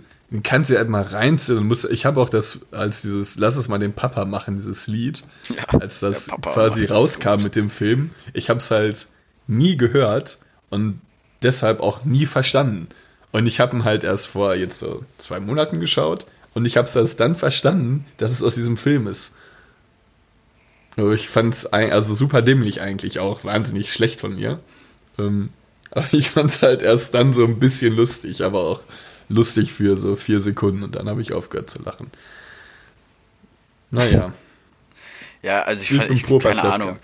[0.43, 3.67] kannst du ja halt mal reinziehen und ich habe auch das als dieses lass es
[3.67, 8.49] mal den Papa machen dieses Lied, ja, als das quasi rauskam mit dem Film, ich
[8.49, 9.07] habe es halt
[9.47, 10.37] nie gehört
[10.69, 11.01] und
[11.41, 12.87] deshalb auch nie verstanden.
[13.33, 16.87] Und ich habe ihn halt erst vor jetzt so zwei Monaten geschaut und ich habe
[16.87, 19.33] es erst dann verstanden, dass es aus diesem Film ist.
[20.97, 24.59] Aber ich fand es also super dämlich eigentlich auch, wahnsinnig schlecht von mir.
[25.17, 25.49] Ähm,
[25.91, 28.79] aber ich fand es halt erst dann so ein bisschen lustig, aber auch
[29.31, 32.11] lustig für so vier Sekunden und dann habe ich aufgehört zu lachen.
[33.91, 34.33] Naja.
[35.43, 36.99] Ja, also ich, ich fand, ich, keine Ahnung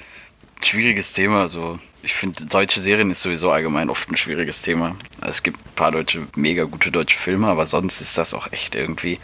[0.63, 1.47] schwieriges Thema.
[1.47, 4.95] So, ich finde, deutsche Serien ist sowieso allgemein oft ein schwieriges Thema.
[5.19, 8.51] Also es gibt ein paar deutsche, mega gute deutsche Filme, aber sonst ist das auch
[8.51, 9.19] echt irgendwie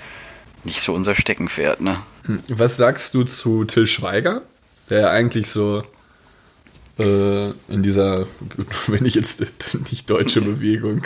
[0.64, 2.02] nicht so unser Steckenpferd, ne?
[2.26, 4.42] Hm, was sagst du zu Till Schweiger,
[4.90, 5.84] der ja eigentlich so
[6.96, 8.28] in dieser,
[8.88, 9.44] wenn ich jetzt
[9.92, 11.04] nicht deutsche Bewegung,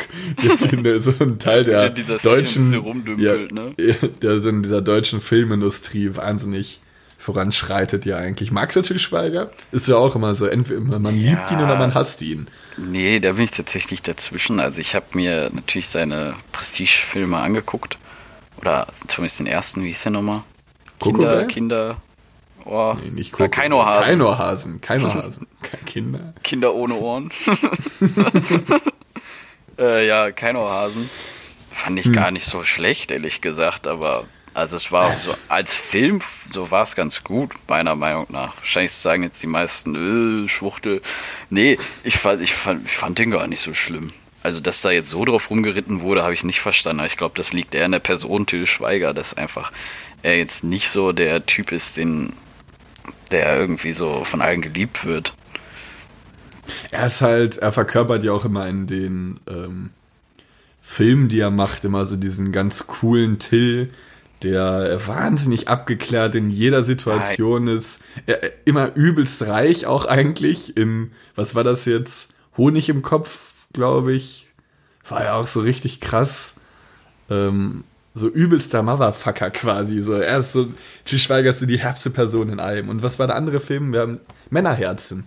[0.83, 2.73] der, so ein Teil der deutschen,
[3.17, 3.73] ja, ne?
[4.21, 6.81] der so in dieser deutschen Filmindustrie wahnsinnig
[7.17, 8.51] voranschreitet ja eigentlich.
[8.51, 9.49] Magst du Til Schweiger?
[9.71, 12.47] Ist ja auch immer so, entweder man ja, liebt ihn oder man hasst ihn.
[12.77, 14.59] Nee, da bin ich tatsächlich dazwischen.
[14.59, 17.97] Also ich habe mir natürlich seine Prestige-Filme angeguckt.
[18.61, 20.43] Oder zumindest den ersten, wie ist der nochmal?
[20.99, 22.01] Kinder, Kinder,
[22.69, 23.49] Oh, nee, nicht Coco.
[23.49, 24.03] Keinohrhasen.
[24.03, 24.81] Keinohrhasen.
[24.81, 25.47] Keinohrhasen.
[25.85, 26.33] Kinder.
[26.43, 27.31] Kinder ohne Ohren.
[29.79, 31.09] äh, ja, Keinohrhasen.
[31.71, 32.13] Fand ich hm.
[32.13, 36.19] gar nicht so schlecht, ehrlich gesagt, aber also es war so als Film,
[36.51, 38.57] so war es ganz gut, meiner Meinung nach.
[38.57, 41.01] Wahrscheinlich sagen jetzt die meisten, äh, Schwuchtel.
[41.51, 44.11] Nee, ich fand, ich, fand, ich fand den gar nicht so schlimm.
[44.41, 47.05] Also, dass da jetzt so drauf rumgeritten wurde, habe ich nicht verstanden.
[47.05, 49.71] Ich glaube, das liegt eher in der Person Till Schweiger, dass einfach
[50.23, 52.33] er jetzt nicht so der Typ ist, den,
[53.29, 55.33] der irgendwie so von allen geliebt wird.
[56.91, 59.91] Er ist halt, er verkörpert ja auch immer in den ähm,
[60.81, 63.91] Filmen, die er macht, immer so diesen ganz coolen Till,
[64.43, 67.75] der wahnsinnig abgeklärt in jeder Situation Nein.
[67.75, 68.01] ist.
[68.25, 70.77] Er, immer übelst reich auch eigentlich.
[70.77, 72.33] Im, was war das jetzt?
[72.55, 74.51] Honig im Kopf, glaube ich.
[75.07, 76.55] War ja auch so richtig krass.
[77.29, 77.83] Ähm,
[78.17, 80.01] so übelster Motherfucker quasi.
[80.01, 80.67] So, er ist so,
[81.05, 82.89] Til Schweiger ist so die härteste Person in allem.
[82.89, 83.93] Und was war der andere Film?
[83.93, 85.25] Wir haben Männerherzen.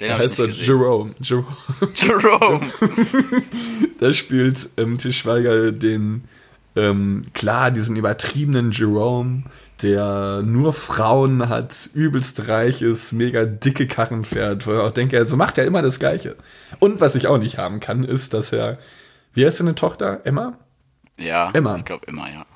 [0.00, 1.14] Den da heißt so Jerome.
[1.20, 1.46] Jerome.
[1.94, 2.60] Jerome.
[4.00, 6.24] da spielt ähm, Til Schweiger den
[6.74, 9.44] ähm, klar, diesen übertriebenen Jerome,
[9.82, 15.18] der nur Frauen hat, übelst reich ist, mega dicke Karren fährt, wo ich auch denke,
[15.18, 16.36] also macht er immer das Gleiche.
[16.78, 18.78] Und was ich auch nicht haben kann, ist, dass er,
[19.34, 20.20] wie heißt seine Tochter?
[20.24, 20.56] Emma?
[21.18, 21.76] Ja, Emma.
[21.76, 22.46] ich glaube immer, ja.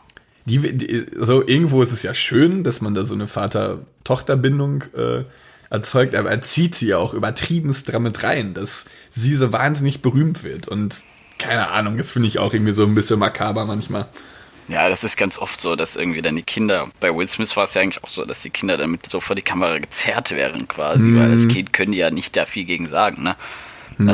[0.44, 5.24] Die, die, so irgendwo ist es ja schön, dass man da so eine Vater-Tochter-Bindung äh,
[5.70, 10.44] erzeugt, aber er zieht sie ja auch übertriebenst damit rein, dass sie so wahnsinnig berühmt
[10.44, 10.68] wird.
[10.68, 11.02] Und
[11.38, 14.06] keine Ahnung, das finde ich auch irgendwie so ein bisschen makaber manchmal.
[14.68, 17.64] Ja, das ist ganz oft so, dass irgendwie dann die Kinder, bei Will Smith war
[17.64, 20.66] es ja eigentlich auch so, dass die Kinder damit so vor die Kamera gezerrt wären
[20.66, 21.18] quasi, mm.
[21.18, 23.36] weil als Kind können die ja nicht da viel gegen sagen, ne?
[23.98, 24.06] Ja.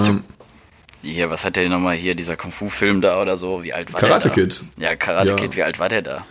[1.02, 4.00] Also, hier, was hat der nochmal hier, dieser Kung-Fu-Film da oder so, wie alt war
[4.00, 4.42] Karate der da?
[4.42, 4.64] Kid.
[4.76, 5.36] Ja, Karate ja.
[5.36, 6.26] Kid, wie alt war der da?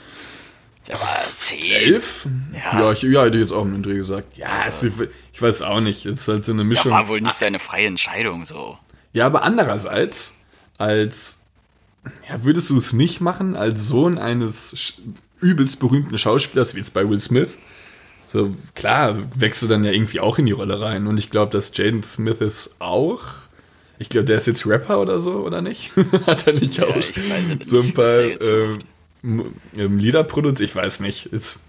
[0.88, 1.72] Der war zehn.
[1.72, 2.28] Elf?
[2.54, 2.80] Ja.
[2.80, 4.38] Ja, ich, ja, hätte ich jetzt auch im Dreh gesagt.
[4.38, 6.92] Ja, es, ich weiß auch nicht, es ist halt so eine Mischung.
[6.92, 8.78] Ja, war wohl nicht seine freie Entscheidung so.
[9.14, 10.38] Ja, aber andererseits,
[10.78, 11.40] als,
[12.28, 14.96] ja, würdest du es nicht machen, als Sohn eines
[15.40, 17.60] übelst berühmten Schauspielers, wie jetzt bei Will Smith?
[18.28, 21.08] So, klar, wächst du dann ja irgendwie auch in die Rolle rein.
[21.08, 23.24] Und ich glaube, dass Jaden Smith ist auch.
[24.02, 25.92] Ich glaube, der ist jetzt Rapper oder so, oder nicht?
[26.26, 26.96] Hat er nicht ja, auch
[27.64, 28.80] so ein paar äh,
[29.76, 30.72] Lieder produziert?
[30.72, 31.30] Ich weiß nicht.
[31.32, 31.60] Jetzt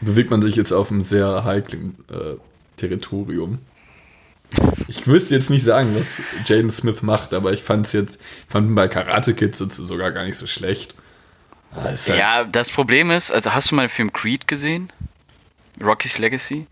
[0.00, 2.36] bewegt man sich jetzt auf einem sehr heiklen äh,
[2.76, 3.58] Territorium.
[4.86, 8.68] Ich wüsste jetzt nicht sagen, was Jaden Smith macht, aber ich fand es jetzt, fand
[8.68, 10.94] ihn bei Karate Kids sogar gar nicht so schlecht.
[11.74, 14.92] Das halt ja, das Problem ist, also hast du mal den Film Creed gesehen?
[15.82, 16.68] Rocky's Legacy?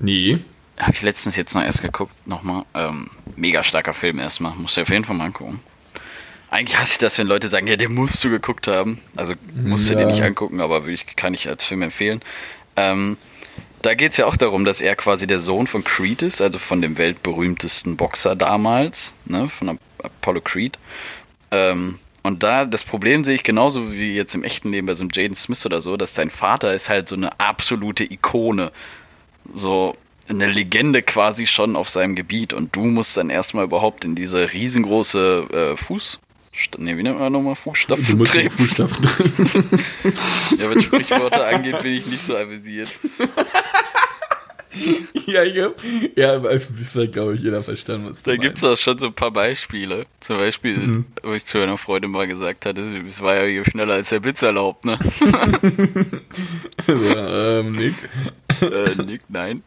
[0.00, 0.40] Nee.
[0.78, 2.64] Habe ich letztens jetzt noch erst geguckt, nochmal.
[2.74, 4.54] Ähm, mega starker Film erstmal.
[4.54, 5.60] Muss du auf jeden Fall mal angucken.
[6.50, 9.00] eigentlich hasse ich das, wenn Leute sagen, ja, den musst du geguckt haben.
[9.16, 10.00] Also musst du Ja.
[10.00, 12.20] den nicht angucken, aber würde ich, kann ich als Film empfehlen.
[12.76, 13.16] Ähm,
[13.82, 16.58] da geht es ja auch darum, dass er quasi der Sohn von Creed ist, also
[16.58, 20.78] von dem weltberühmtesten Boxer damals, ne, von Ap- Apollo Creed.
[21.50, 25.02] Ähm, und da, das Problem sehe ich genauso wie jetzt im echten Leben bei so
[25.02, 28.72] einem Jaden Smith oder so, dass sein Vater ist halt so eine absolute Ikone.
[29.54, 29.96] So
[30.28, 34.52] eine Legende quasi schon auf seinem Gebiet und du musst dann erstmal überhaupt in diese
[34.52, 36.20] riesengroße äh, Fuß...
[36.78, 37.54] Ne, wie nennt man nochmal?
[37.54, 38.48] Fußstapfen Du musst in.
[38.48, 39.04] Fußstapfen.
[40.58, 42.94] Ja, was Sprichworte angeht, bin ich nicht so avisiert.
[45.26, 45.68] ja, ja.
[46.16, 48.80] Ja, aber es hat, glaube ich, jeder verstanden, was Da gibt's meinst.
[48.80, 50.06] auch schon so ein paar Beispiele.
[50.20, 51.04] Zum Beispiel, Mhm.
[51.22, 54.20] wo ich zu einer Freundin mal gesagt hatte, es war ja hier schneller als der
[54.20, 54.98] Blitz erlaubt, ne?
[56.86, 57.94] Also, ähm, Nick.
[58.62, 59.62] äh, Nick, nein.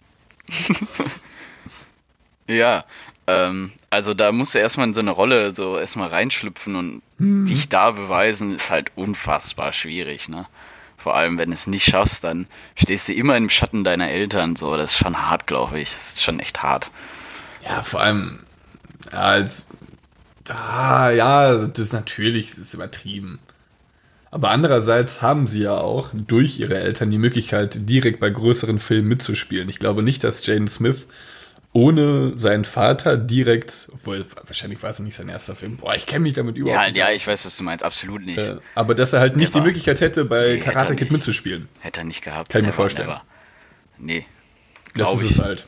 [2.48, 2.86] ja,
[3.28, 7.46] ähm, also da musst du erstmal in so eine Rolle so erstmal reinschlüpfen und Mhm.
[7.46, 10.48] dich da beweisen, ist halt unfassbar schwierig, ne?
[10.98, 14.56] Vor allem, wenn du es nicht schaffst, dann stehst du immer im Schatten deiner Eltern,
[14.56, 15.94] so, das ist schon hart, glaube ich.
[15.94, 16.92] Das ist schon echt hart.
[17.64, 18.40] Ja, vor allem,
[19.12, 19.68] als,
[20.50, 23.40] ah, ja, das ist natürlich, das ist übertrieben.
[24.32, 29.08] Aber andererseits haben sie ja auch durch ihre Eltern die Möglichkeit, direkt bei größeren Filmen
[29.08, 29.70] mitzuspielen.
[29.70, 31.08] Ich glaube nicht, dass Jaden Smith
[31.74, 35.78] ohne seinen Vater direkt, obwohl wahrscheinlich war es noch nicht sein erster Film.
[35.78, 36.98] Boah, ich kenne mich damit überhaupt Ja, nicht.
[36.98, 38.40] ja, ich weiß, was du meinst, absolut nicht.
[38.40, 39.68] Äh, aber dass er halt nicht die Never.
[39.68, 41.68] Möglichkeit hätte, bei Nee, Karate Kid mitzuspielen.
[41.80, 42.50] Hätte er nicht gehabt.
[42.52, 43.08] Kann ich mir vorstellen.
[43.10, 43.22] never.
[44.00, 44.26] Nee,
[44.96, 45.32] Das ist ich.
[45.32, 45.68] es halt.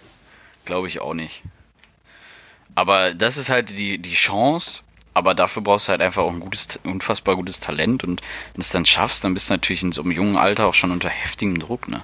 [0.66, 1.44] glaube ich auch nicht.
[2.74, 4.82] Aber das ist halt die, die Chance,
[5.14, 8.62] aber dafür brauchst du halt einfach auch ein gutes, unfassbar gutes Talent und wenn du
[8.62, 11.10] es dann schaffst, dann bist du natürlich in so einem jungen Alter auch schon unter
[11.10, 12.04] heftigem Druck, ne?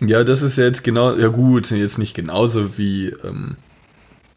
[0.00, 3.56] Ja, das ist ja jetzt genau, ja gut, jetzt nicht genauso wie ähm,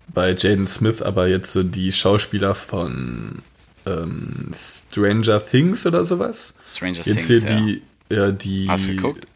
[0.07, 3.43] bei Jaden Smith, aber jetzt so die Schauspieler von
[3.85, 6.53] ähm, Stranger Things oder sowas.
[6.65, 7.45] Stranger Jetzt Things, hier ja.
[7.45, 8.67] die, ja, die.
[8.67, 9.27] Hast du geguckt?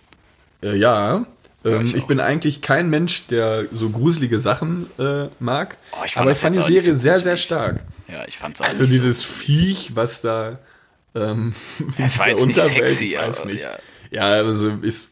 [0.64, 1.26] Äh, ja.
[1.66, 5.78] Ähm, ich ich bin eigentlich kein Mensch, der so gruselige Sachen äh, mag.
[5.94, 7.82] Oh, ich aber ich fand die Serie so sehr, sehr stark.
[8.08, 10.60] Ja, ich fand's auch Also nicht so- dieses Viech, was da
[11.16, 11.54] ähm,
[11.98, 13.64] in Es war dieser jetzt nicht Unterwelt, sexy, ich weiß aber nicht.
[13.64, 13.78] ja.
[14.12, 15.12] Ja, also ist,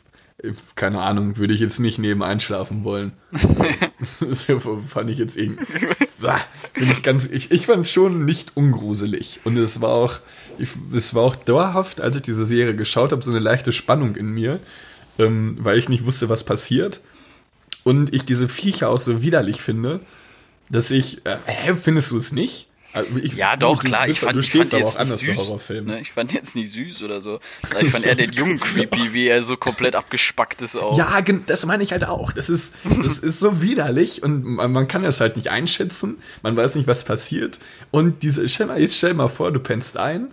[0.75, 3.13] keine Ahnung, würde ich jetzt nicht neben einschlafen wollen.
[4.19, 4.45] das
[4.87, 5.65] fand ich jetzt irgendwie,
[6.73, 9.39] bin ich ganz, ich, ich fand es schon nicht ungruselig.
[9.43, 10.19] Und es war auch,
[10.57, 14.15] ich, es war auch dauerhaft, als ich diese Serie geschaut habe, so eine leichte Spannung
[14.15, 14.59] in mir,
[15.19, 17.01] ähm, weil ich nicht wusste, was passiert.
[17.83, 19.99] Und ich diese Viecher auch so widerlich finde,
[20.69, 22.67] dass ich, äh, hä, findest du es nicht?
[22.93, 24.05] Also ich, Ja, doch, du, klar.
[24.05, 25.95] Bist, ich fand, du ich stehst fand aber auch anders nicht zu süß, Horrorfilmen.
[25.95, 26.01] Ne?
[26.01, 27.39] Ich fand jetzt nicht süß oder so.
[27.81, 30.97] Ich fand eher den Jungen creepy, wie er so komplett abgespackt ist auch.
[30.97, 32.31] Ja, das meine ich halt auch.
[32.31, 36.17] Das ist, das ist so widerlich und man, man kann das halt nicht einschätzen.
[36.43, 37.59] Man weiß nicht, was passiert.
[37.89, 40.27] Und diese, stell mal, jetzt stell mal vor, du pennst ein.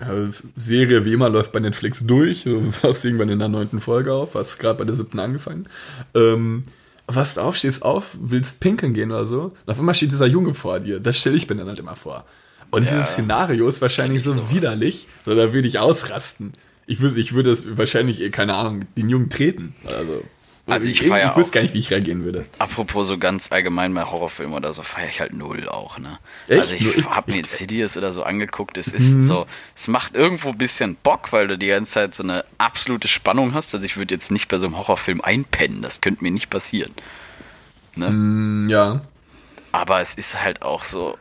[0.00, 2.44] Äh, Serie wie immer läuft bei Netflix durch.
[2.44, 5.68] Du wachst irgendwann in der neunten Folge auf, hast gerade bei der siebten angefangen.
[6.14, 6.62] Ähm,
[7.06, 9.42] wachst auf, stehst auf, willst pinkeln gehen oder so.
[9.66, 10.98] Und auf einmal steht dieser Junge vor dir.
[11.00, 12.24] Das stelle ich mir dann halt immer vor.
[12.70, 12.92] Und Ja.
[12.92, 14.50] dieses Szenario ist wahrscheinlich so sowas.
[14.52, 16.52] widerlich, so da würde ich ausrasten.
[16.86, 19.74] Ich würde, ich würde es wahrscheinlich, eh, keine Ahnung, den Jungen treten.
[19.86, 20.22] Also,
[20.66, 22.46] Also ich ich, feier ich wüsste gar nicht, wie ich reagieren würde.
[22.58, 26.18] Apropos so ganz allgemein bei Horrorfilmen oder so, feiere ich halt null auch, ne?
[26.48, 26.60] Echt?
[26.60, 28.78] Also ich habe mir Insidious oder so angeguckt.
[28.78, 29.46] Es ist so,
[29.76, 33.52] es macht irgendwo ein bisschen Bock, weil du die ganze Zeit so eine absolute Spannung
[33.52, 33.74] hast.
[33.74, 36.92] Also ich würde jetzt nicht bei so einem Horrorfilm einpennen, das könnte mir nicht passieren.
[37.94, 38.10] Ne?
[38.10, 39.02] Mm, ja.
[39.72, 41.18] Aber es ist halt auch so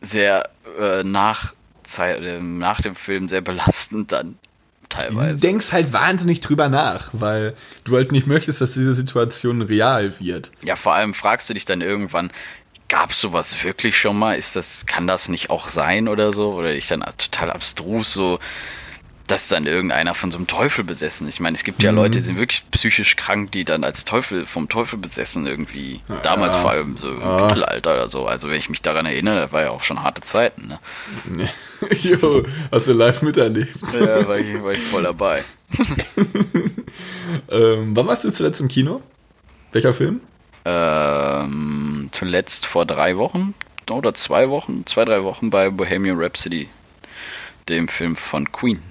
[0.00, 4.36] sehr äh, nach, Zeit, äh, nach dem Film sehr belastend dann
[4.88, 5.36] Du teilweise.
[5.36, 10.50] denkst halt wahnsinnig drüber nach, weil du halt nicht möchtest, dass diese Situation real wird.
[10.62, 12.30] Ja, vor allem fragst du dich dann irgendwann,
[12.88, 14.34] gab es sowas wirklich schon mal?
[14.34, 16.54] Ist das, kann das nicht auch sein oder so?
[16.54, 18.38] Oder ich dann total abstrus so,
[19.28, 21.28] dass dann irgendeiner von so einem Teufel besessen.
[21.28, 24.46] Ich meine, es gibt ja Leute, die sind wirklich psychisch krank, die dann als Teufel,
[24.46, 26.00] vom Teufel besessen irgendwie.
[26.22, 27.46] Damals vor allem so im Ja.
[27.46, 28.26] Mittelalter oder so.
[28.26, 30.80] Also wenn ich mich daran erinnere, das war ja auch schon harte Zeiten, ne?
[32.02, 33.76] jo, hast du live miterlebt.
[33.92, 35.44] Ja, war ich, war ich voll dabei.
[37.50, 39.02] Ähm, wann warst du zuletzt im Kino?
[39.72, 40.20] Welcher Film?
[40.64, 43.54] Ähm, zuletzt vor drei Wochen
[43.90, 46.68] oder zwei Wochen, zwei, drei Wochen bei Bohemian Rhapsody,
[47.68, 48.82] dem Film von Queen.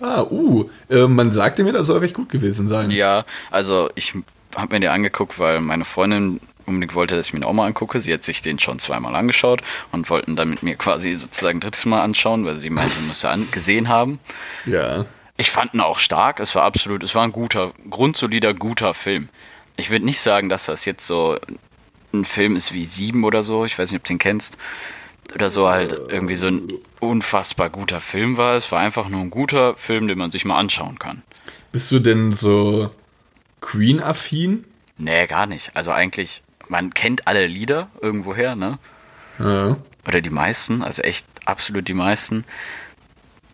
[0.00, 2.90] Ah, uh, äh, man sagte mir, das soll recht gut gewesen sein.
[2.90, 4.14] Ja, also ich
[4.56, 7.66] habe mir den angeguckt, weil meine Freundin unbedingt wollte, dass ich mir den auch mal
[7.66, 8.00] angucke.
[8.00, 11.60] Sie hat sich den schon zweimal angeschaut und wollten dann mit mir quasi sozusagen ein
[11.60, 14.20] drittes Mal anschauen, weil sie meinte, sie müsste an gesehen haben.
[14.66, 15.04] Ja.
[15.36, 16.40] Ich fand ihn auch stark.
[16.40, 19.28] Es war absolut, es war ein guter, grundsolider, guter Film.
[19.76, 21.38] Ich würde nicht sagen, dass das jetzt so
[22.12, 23.64] ein Film ist wie Sieben oder so.
[23.64, 24.58] Ich weiß nicht, ob du den kennst.
[25.34, 26.68] Oder so halt irgendwie so ein
[27.00, 28.56] unfassbar guter Film war.
[28.56, 31.22] Es war einfach nur ein guter Film, den man sich mal anschauen kann.
[31.72, 32.90] Bist du denn so
[33.60, 34.64] Queen-affin?
[34.98, 35.70] Nee, gar nicht.
[35.74, 38.78] Also eigentlich, man kennt alle Lieder irgendwoher, ne?
[39.38, 39.76] Ja.
[40.06, 42.44] Oder die meisten, also echt absolut die meisten.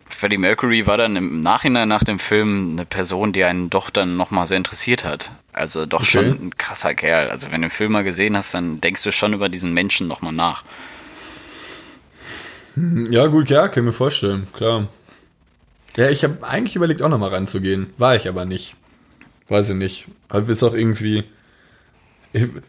[0.09, 4.17] Freddie Mercury war dann im Nachhinein nach dem Film eine Person, die einen doch dann
[4.17, 5.31] nochmal sehr interessiert hat.
[5.53, 6.11] Also doch Okay.
[6.11, 7.29] schon ein krasser Kerl.
[7.29, 10.07] Also wenn du den Film mal gesehen hast, dann denkst du schon über diesen Menschen
[10.07, 10.63] nochmal nach.
[13.09, 14.87] Ja, gut, ja, kann ich mir vorstellen, klar.
[15.95, 17.87] Ja, ich habe eigentlich überlegt, auch nochmal ranzugehen.
[17.97, 18.75] War ich aber nicht.
[19.47, 20.07] Weiß ich nicht.
[20.29, 21.23] Halt ist auch irgendwie.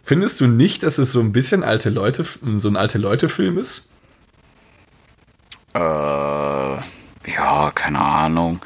[0.03, 2.25] Findest du nicht, dass es so ein bisschen alte Leute,
[2.57, 3.91] so ein alte Leute-Film ist?
[5.75, 8.61] Äh, ja, keine Ahnung.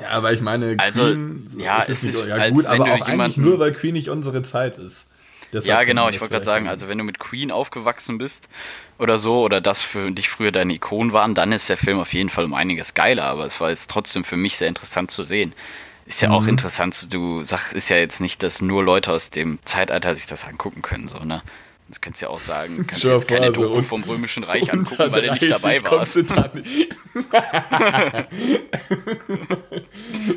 [0.00, 2.84] Ja, aber ich meine, Also, Queen ja, ist es nicht ist, so, ja gut, aber
[2.84, 5.08] auch eigentlich jemanden- nur, weil Queen nicht unsere Zeit ist.
[5.52, 8.48] Deshalb Ja, genau, ich das wollte gerade sagen, also wenn du mit Queen aufgewachsen bist
[8.98, 12.12] oder so, oder das für dich früher deine Ikonen waren, dann ist der Film auf
[12.12, 15.22] jeden Fall um einiges geiler, aber es war jetzt trotzdem für mich sehr interessant zu
[15.22, 15.52] sehen.
[16.06, 16.50] Ist ja auch Mhm.
[16.50, 20.44] interessant, du sagst, ist ja jetzt nicht, dass nur Leute aus dem Zeitalter sich das
[20.44, 21.42] angucken können, so, ne?
[21.88, 24.72] Das könntest du ja auch sagen, kannst dir jetzt keine Doku un- vom Römischen Reich
[24.72, 26.16] angucken, weil du nicht 30 dabei warst.
[26.30, 26.64] dann-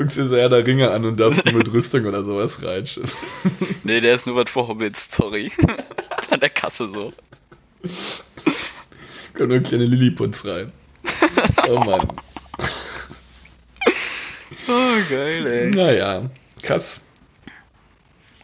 [0.00, 2.86] Guckst dir so Herr der Ringe an und darfst nur mit Rüstung oder sowas rein.
[3.84, 5.52] Nee, der ist nur was vor Hobbits, sorry.
[6.30, 7.12] An der Kasse so.
[9.34, 10.72] Kommt nur kleine Lilliputz rein.
[11.68, 12.08] Oh Mann.
[14.68, 15.70] Oh, geil, ey.
[15.70, 16.30] Naja,
[16.62, 17.00] krass.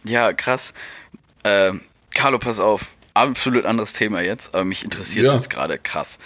[0.03, 0.73] Ja, krass.
[1.45, 1.81] Ähm,
[2.13, 2.81] Carlo, pass auf.
[3.13, 5.35] Absolut anderes Thema jetzt, aber mich interessiert Ja.
[5.35, 6.19] jetzt gerade krass.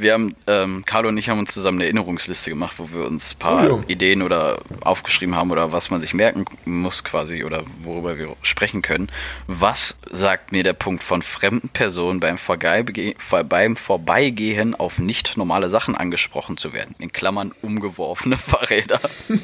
[0.00, 3.34] Wir haben, ähm, Carlo und ich haben uns zusammen eine Erinnerungsliste gemacht, wo wir uns
[3.34, 3.82] ein paar Oh.
[3.88, 8.80] Ideen oder aufgeschrieben haben oder was man sich merken muss quasi oder worüber wir sprechen
[8.80, 9.10] können.
[9.48, 13.16] Was sagt mir der Punkt von fremden Personen beim, Vorbeige
[13.48, 16.94] beim Vorbeigehen auf nicht normale Sachen angesprochen zu werden?
[17.00, 19.00] In Klammern umgeworfene Fahrräder.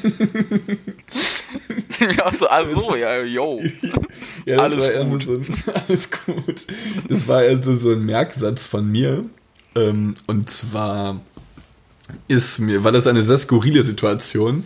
[2.17, 3.61] ja, so, ah, so, ja, yo.
[4.45, 5.23] Ja, das Alles war gut.
[5.23, 6.67] so ein, alles gut.
[7.09, 9.25] Das war eher so, so ein Merksatz von mir.
[9.75, 11.19] Ähm, und zwar
[12.27, 14.63] ist mir, war das eine sehr skurrile Situation,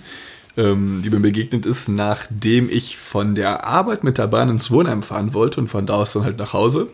[0.58, 5.04] ähm, die mir begegnet ist, nachdem ich von der Arbeit mit der Bahn ins Wohnheim
[5.04, 6.90] fahren wollte und von da aus dann halt nach Hause.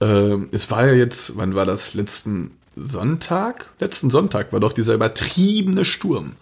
[0.00, 1.94] Ähm, es war ja jetzt, wann war das?
[1.94, 3.70] Letzten Sonntag?
[3.78, 6.32] Letzten Sonntag war doch dieser übertriebene Sturm.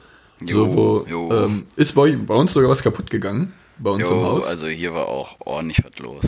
[0.40, 1.30] Jo, so, wo, jo.
[1.32, 3.52] Ähm, ist bei, bei uns sogar was kaputt gegangen.
[3.78, 4.48] Bei uns im Jo, Haus.
[4.48, 6.24] also hier war auch ordentlich was los.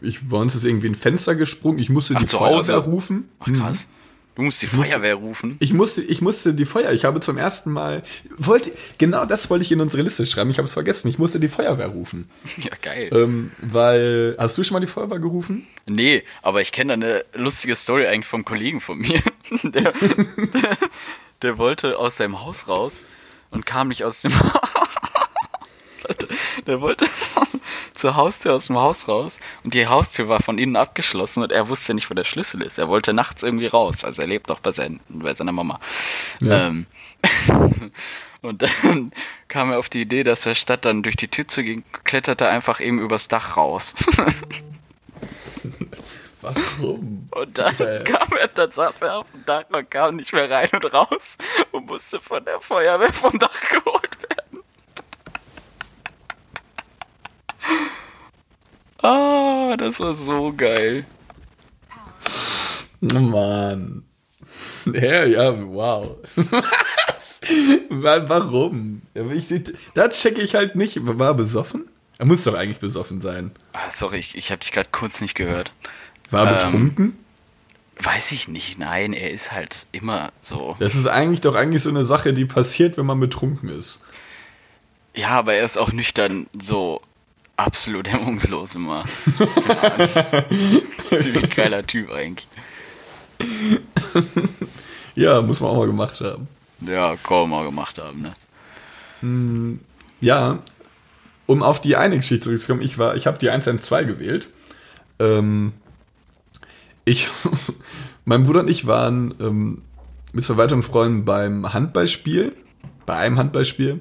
[0.00, 1.78] Ich, bei uns ist irgendwie ein Fenster gesprungen.
[1.78, 2.90] Ich musste Ach, die Feuerwehr Hause?
[2.90, 3.28] rufen.
[3.40, 3.88] Ach krass.
[4.34, 5.56] Du musst die musste- Feuerwehr rufen.
[5.60, 6.92] Ich musste, ich musste die Feuer.
[6.92, 8.02] Ich habe zum ersten Mal
[8.36, 10.50] wollte genau das wollte ich in unsere Liste schreiben.
[10.50, 11.08] Ich habe es vergessen.
[11.08, 13.08] Ich musste die Feuerwehr rufen, Ja, geil.
[13.12, 15.66] ähm, weil hast du schon mal die Feuerwehr gerufen?
[15.86, 19.22] Nee, aber ich kenne da eine lustige Story eigentlich vom Kollegen von mir.
[19.62, 20.76] Der, der,
[21.42, 23.04] der wollte aus seinem Haus raus
[23.50, 24.32] und kam nicht aus dem
[26.66, 27.06] Der wollte
[27.96, 31.68] zur Haustür aus dem Haus raus und die Haustür war von innen abgeschlossen und er
[31.68, 32.78] wusste nicht, wo der Schlüssel ist.
[32.78, 34.04] Er wollte nachts irgendwie raus.
[34.04, 35.80] Also er lebt noch bei, sein, bei seiner Mama.
[36.40, 36.68] Ja.
[36.68, 36.86] Ähm,
[38.42, 39.12] und dann
[39.48, 42.44] kam er auf die Idee, dass er statt dann durch die Tür zu gehen, kletterte
[42.44, 43.94] er einfach eben übers Dach raus.
[46.42, 47.26] Warum?
[47.32, 48.04] Und dann Äh.
[48.04, 51.38] kam er, dann saß er auf dem Dach und kam nicht mehr rein und raus
[51.72, 54.62] und musste von der Feuerwehr vom Dach geholt werden.
[59.02, 61.04] Ah, das war so geil.
[63.02, 64.02] Oh Mann.
[64.86, 66.16] Ja, ja, wow.
[66.36, 67.40] Was?
[67.90, 69.02] Wa- Warum?
[69.34, 69.48] Ich,
[69.94, 70.98] da checke ich halt nicht.
[71.06, 71.88] War er besoffen?
[72.18, 73.50] Er muss doch eigentlich besoffen sein.
[73.72, 75.72] Ah, sorry, ich, ich habe dich gerade kurz nicht gehört.
[76.30, 76.66] War er Ähm.
[76.66, 77.18] betrunken?
[77.98, 80.76] Weiß ich nicht, nein, er ist halt immer so.
[80.78, 84.02] Das ist eigentlich doch eigentlich so eine Sache, die passiert, wenn man betrunken ist.
[85.14, 87.00] Ja, aber er ist auch nüchtern so
[87.56, 89.04] absolut hemmungslos immer.
[91.20, 92.48] Ziemlich geiler Typ eigentlich.
[95.14, 96.48] Ja, muss man auch mal gemacht haben.
[96.80, 98.32] Ja, kaum mal gemacht haben, ne?
[100.20, 100.58] Ja,
[101.46, 104.50] um auf die eine Geschichte zurückzukommen, ich war, ich habe die 112 gewählt.
[105.18, 105.72] Ähm,
[107.04, 107.30] ich,
[108.24, 109.82] mein Bruder und ich waren ähm,
[110.32, 112.54] mit zwei weiteren Freunden beim Handballspiel,
[113.06, 114.00] bei einem Handballspiel,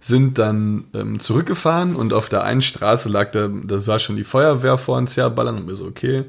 [0.00, 4.24] sind dann ähm, zurückgefahren und auf der einen Straße lag da, da sah schon die
[4.24, 6.24] Feuerwehr vor uns herballern und wir so, okay.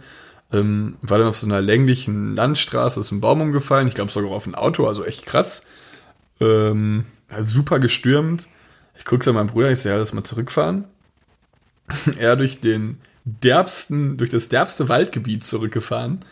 [0.53, 4.31] Ähm, war dann auf so einer länglichen Landstraße, ist ein Baum umgefallen, ich glaube sogar
[4.31, 5.65] auf ein Auto, also echt krass.
[6.41, 7.05] Ähm,
[7.39, 8.49] super gestürmt.
[8.97, 10.83] Ich guck's an meinen Bruder, ich so, ja, lass mal zurückfahren.
[12.17, 16.25] er durch den derbsten, durch das derbste Waldgebiet zurückgefahren,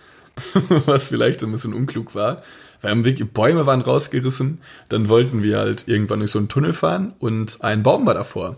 [0.85, 2.41] was vielleicht ein bisschen unklug war.
[2.81, 6.73] Weil am Weg Bäume waren rausgerissen, dann wollten wir halt irgendwann durch so einen Tunnel
[6.73, 8.57] fahren und ein Baum war davor.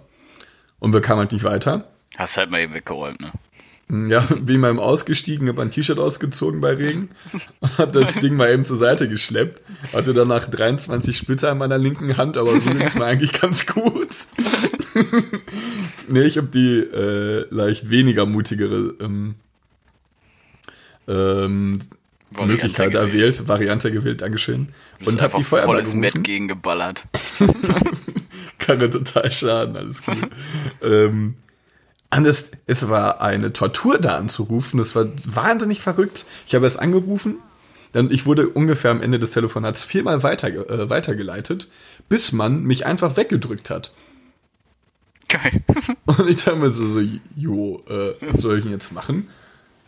[0.80, 1.86] Und wir kamen halt nicht weiter.
[2.18, 3.32] Hast halt mal eben weggeräumt, ne?
[4.10, 7.10] Ja, wie mal ausgestiegen, habe ein T-Shirt ausgezogen bei Regen
[7.60, 9.64] und habe das Ding mal eben zur Seite geschleppt.
[9.92, 13.66] Hatte danach 23 Splitter in meiner linken Hand, aber so ging es mir eigentlich ganz
[13.66, 14.10] gut.
[16.08, 19.36] nee, ich habe die äh, leicht weniger mutigere ähm,
[21.08, 21.80] ähm,
[22.40, 23.14] Möglichkeit gewählt.
[23.14, 24.70] erwählt, Variante gewählt, Dankeschön.
[25.06, 26.00] Und habe die Feuerwehr volles gerufen.
[26.00, 27.08] Met gegen geballert.
[28.60, 30.18] Kann ja total schaden, alles gut.
[30.82, 31.36] ähm,
[32.12, 34.78] Anders, es war eine Tortur da anzurufen.
[34.78, 36.26] Das war wahnsinnig verrückt.
[36.46, 37.38] Ich habe es angerufen.
[37.94, 41.70] Dann, ich wurde ungefähr am Ende des Telefonats viermal weiter, äh, weitergeleitet,
[42.10, 43.94] bis man mich einfach weggedrückt hat.
[45.30, 45.64] Geil.
[46.06, 47.00] Und ich dachte mir so, so
[47.36, 49.30] jo, äh, was soll ich denn jetzt machen?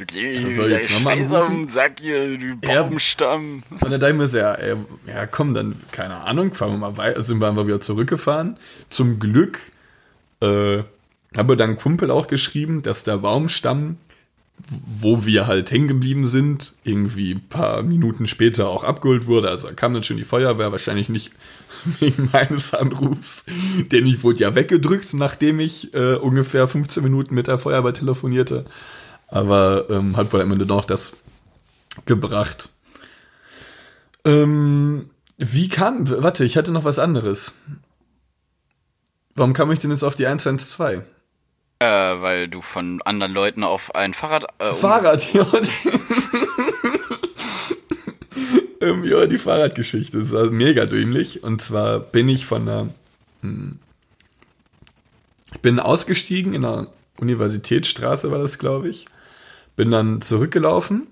[0.01, 1.69] Okay, soll ich jetzt nochmal anrufen?
[1.69, 3.63] Sag ihr, du Baumstamm.
[3.69, 4.75] Ja, und dann dachte ich mir so, ja, ey,
[5.07, 8.57] ja komm, dann, keine Ahnung, fahren wir mal weiter, sind wir wieder zurückgefahren.
[8.89, 9.59] Zum Glück,
[10.41, 10.83] äh,
[11.37, 13.97] habe dann Kumpel auch geschrieben, dass der Baumstamm,
[14.67, 19.49] wo wir halt hängen geblieben sind, irgendwie ein paar Minuten später auch abgeholt wurde.
[19.49, 21.31] Also kam dann schon die Feuerwehr, wahrscheinlich nicht
[21.99, 23.45] wegen meines Anrufs,
[23.91, 28.65] denn ich wurde ja weggedrückt, nachdem ich äh, ungefähr 15 Minuten mit der Feuerwehr telefonierte.
[29.33, 31.17] Aber ähm, hat wohl am Ende noch das
[32.05, 32.69] gebracht.
[34.25, 37.55] Ähm, wie kam, warte, ich hatte noch was anderes.
[39.33, 41.03] Warum kam ich denn jetzt auf die 112?
[41.79, 44.45] Äh, weil du von anderen Leuten auf ein Fahrrad.
[44.59, 45.47] Äh, um Fahrrad, ja.
[48.81, 51.41] ähm, ja, die Fahrradgeschichte ist also mega dämlich.
[51.41, 52.87] Und zwar bin ich von der.
[53.41, 53.79] Hm,
[55.53, 56.87] ich bin ausgestiegen in der
[57.19, 59.07] Universitätsstraße, war das, glaube ich.
[59.75, 61.07] Bin dann zurückgelaufen.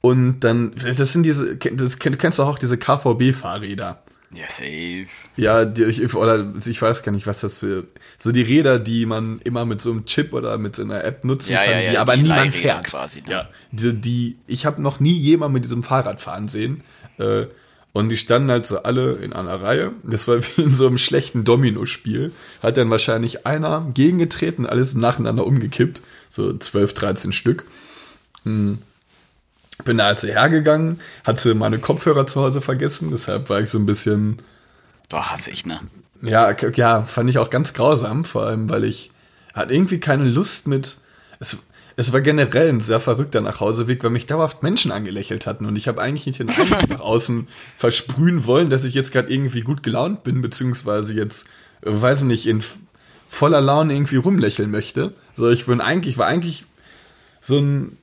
[0.00, 4.02] Und dann, das sind diese, das, du kennst du auch diese KVB-Fahrräder.
[4.32, 5.06] Ja, safe.
[5.36, 7.86] Ja, die, ich, oder ich weiß gar nicht, was das für.
[8.18, 11.24] So die Räder, die man immer mit so einem Chip oder mit so einer App
[11.24, 12.86] nutzen ja, kann, ja, ja, die aber die niemand fährt.
[12.86, 13.30] Quasi, ne?
[13.30, 16.82] Ja, die, die, ich habe noch nie jemand mit diesem Fahrrad fahren sehen.
[17.18, 17.46] Äh,
[17.92, 19.92] und die standen halt so alle in einer Reihe.
[20.02, 22.32] Das war wie in so einem schlechten Domino-Spiel.
[22.62, 26.02] Hat dann wahrscheinlich einer gegengetreten, alles nacheinander umgekippt.
[26.28, 27.64] So 12, 13 Stück.
[28.44, 28.78] Hm.
[29.84, 33.84] Bin da also hergegangen, hatte meine Kopfhörer zu Hause vergessen, deshalb war ich so ein
[33.84, 34.40] bisschen.
[35.10, 35.80] Doch, hasse ich, ne?
[36.22, 39.10] Ja, ja, fand ich auch ganz grausam, vor allem, weil ich
[39.52, 40.98] hatte irgendwie keine Lust mit.
[41.40, 41.58] Es,
[41.96, 45.88] es war generell ein sehr verrückter Nachhauseweg, weil mich dauerhaft Menschen angelächelt hatten und ich
[45.88, 49.82] habe eigentlich nicht den Eindruck nach außen versprühen wollen, dass ich jetzt gerade irgendwie gut
[49.82, 51.46] gelaunt bin, beziehungsweise jetzt,
[51.82, 52.62] weiß nicht, in
[53.28, 55.12] voller Laune irgendwie rumlächeln möchte.
[55.36, 56.64] So, ich bin eigentlich, war eigentlich
[57.40, 57.98] so ein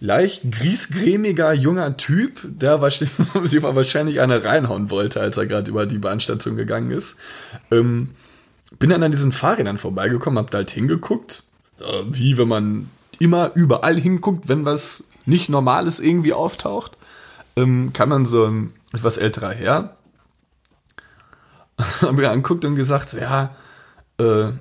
[0.00, 2.80] leicht griesgrämiger junger Typ, der
[3.74, 7.16] wahrscheinlich eine reinhauen wollte, als er gerade über die Bahnstation gegangen ist.
[7.70, 8.10] Ähm,
[8.78, 11.44] bin dann an diesen Fahrrädern vorbeigekommen, hab da halt hingeguckt,
[11.80, 16.98] äh, wie wenn man immer überall hinguckt, wenn was nicht Normales irgendwie auftaucht.
[17.56, 19.96] Ähm, kann man so ein etwas älterer Herr
[22.00, 23.54] hab mir anguckt und gesagt, ja,
[24.18, 24.52] äh,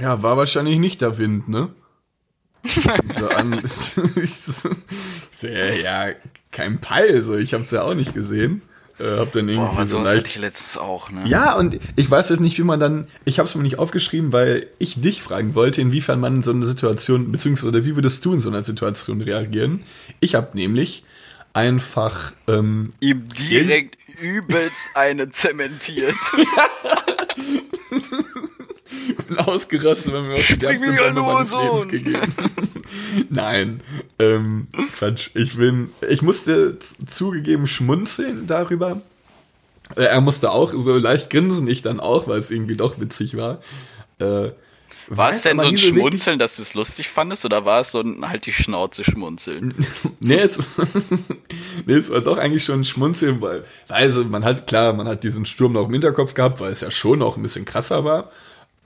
[0.00, 1.70] ja, war wahrscheinlich nicht der Wind, ne?
[3.18, 3.60] so an.
[3.64, 6.08] so, ja,
[6.50, 7.36] kein Peil, so.
[7.36, 8.62] Ich hab's ja auch nicht gesehen.
[8.98, 10.26] Äh, hab dann irgendwie Boah, so leicht.
[10.26, 11.22] Ich letztens auch, ne?
[11.24, 13.06] Ja, und ich weiß halt nicht, wie man dann.
[13.24, 16.66] Ich hab's mir nicht aufgeschrieben, weil ich dich fragen wollte, inwiefern man in so eine
[16.66, 19.84] Situation, beziehungsweise wie würdest du in so einer Situation reagieren?
[20.20, 21.04] Ich hab nämlich
[21.54, 22.32] einfach.
[22.46, 26.14] Ähm, Ihm direkt übelst eine zementiert.
[29.28, 32.34] bin ausgerastet, wenn mir auch die ganze Bombe meines Lebens gegeben.
[33.30, 33.80] Nein,
[34.18, 35.30] ähm, Quatsch.
[35.34, 39.00] Ich bin, ich musste zugegeben schmunzeln darüber.
[39.96, 43.36] Äh, er musste auch so leicht grinsen, ich dann auch, weil es irgendwie doch witzig
[43.36, 43.60] war.
[44.18, 44.50] Äh,
[45.12, 48.00] war es denn so ein Schmunzeln, dass du es lustig fandest, oder war es so
[48.00, 49.74] ein halt die Schnauze schmunzeln?
[50.20, 50.58] nee, es,
[51.86, 55.24] nee, es war doch eigentlich schon ein Schmunzeln, weil, also man hat, klar, man hat
[55.24, 58.30] diesen Sturm noch im Hinterkopf gehabt, weil es ja schon auch ein bisschen krasser war.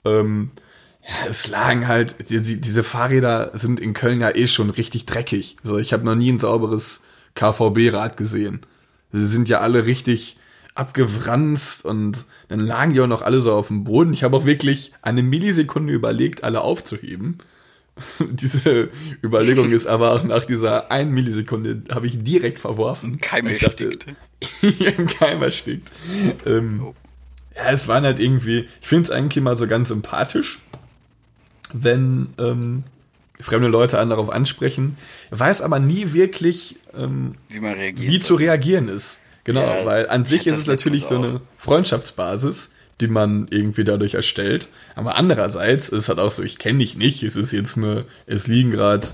[0.05, 0.51] Ähm,
[1.03, 5.57] ja, es lagen halt, die, diese Fahrräder sind in Köln ja eh schon richtig dreckig.
[5.63, 7.01] So, ich habe noch nie ein sauberes
[7.35, 8.61] KVB-Rad gesehen.
[9.11, 10.37] Sie sind ja alle richtig
[10.73, 14.13] abgewranst und dann lagen die auch noch alle so auf dem Boden.
[14.13, 17.37] Ich habe auch wirklich eine Millisekunde überlegt, alle aufzuheben.
[18.19, 18.89] Diese
[19.23, 23.21] Überlegung ist aber auch nach dieser einen Millisekunde habe ich direkt verworfen.
[23.21, 24.07] Keim erstickt.
[25.17, 25.91] Keim erstickt.
[26.45, 26.95] Ähm, oh.
[27.55, 30.59] Ja, es waren halt irgendwie, ich finde es eigentlich mal so ganz sympathisch,
[31.73, 32.83] wenn, ähm,
[33.41, 34.97] fremde Leute an darauf ansprechen,
[35.29, 38.11] weiß aber nie wirklich, ähm, Wie man reagiert.
[38.11, 39.19] wie zu reagieren ist.
[39.43, 43.83] Genau, Ja, weil an ich sich ist es natürlich so eine Freundschaftsbasis, die man irgendwie
[43.83, 44.69] dadurch erstellt.
[44.95, 48.47] Aber andererseits ist halt auch so, ich kenne dich nicht, es ist jetzt eine, es
[48.47, 49.07] liegen gerade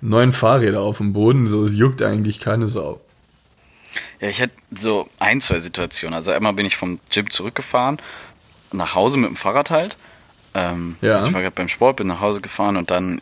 [0.00, 3.00] neun Fahrräder auf dem Boden, so es juckt eigentlich keine Sau.
[4.20, 6.14] Ja, ich hatte so ein, zwei Situationen.
[6.14, 7.98] Also einmal bin ich vom Gym zurückgefahren,
[8.72, 9.96] nach Hause mit dem Fahrrad halt.
[10.54, 11.16] Ähm, Ja.
[11.16, 13.20] also ich war gerade beim Sport, bin nach Hause gefahren und dann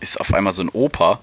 [0.00, 1.20] ist auf einmal so ein Opa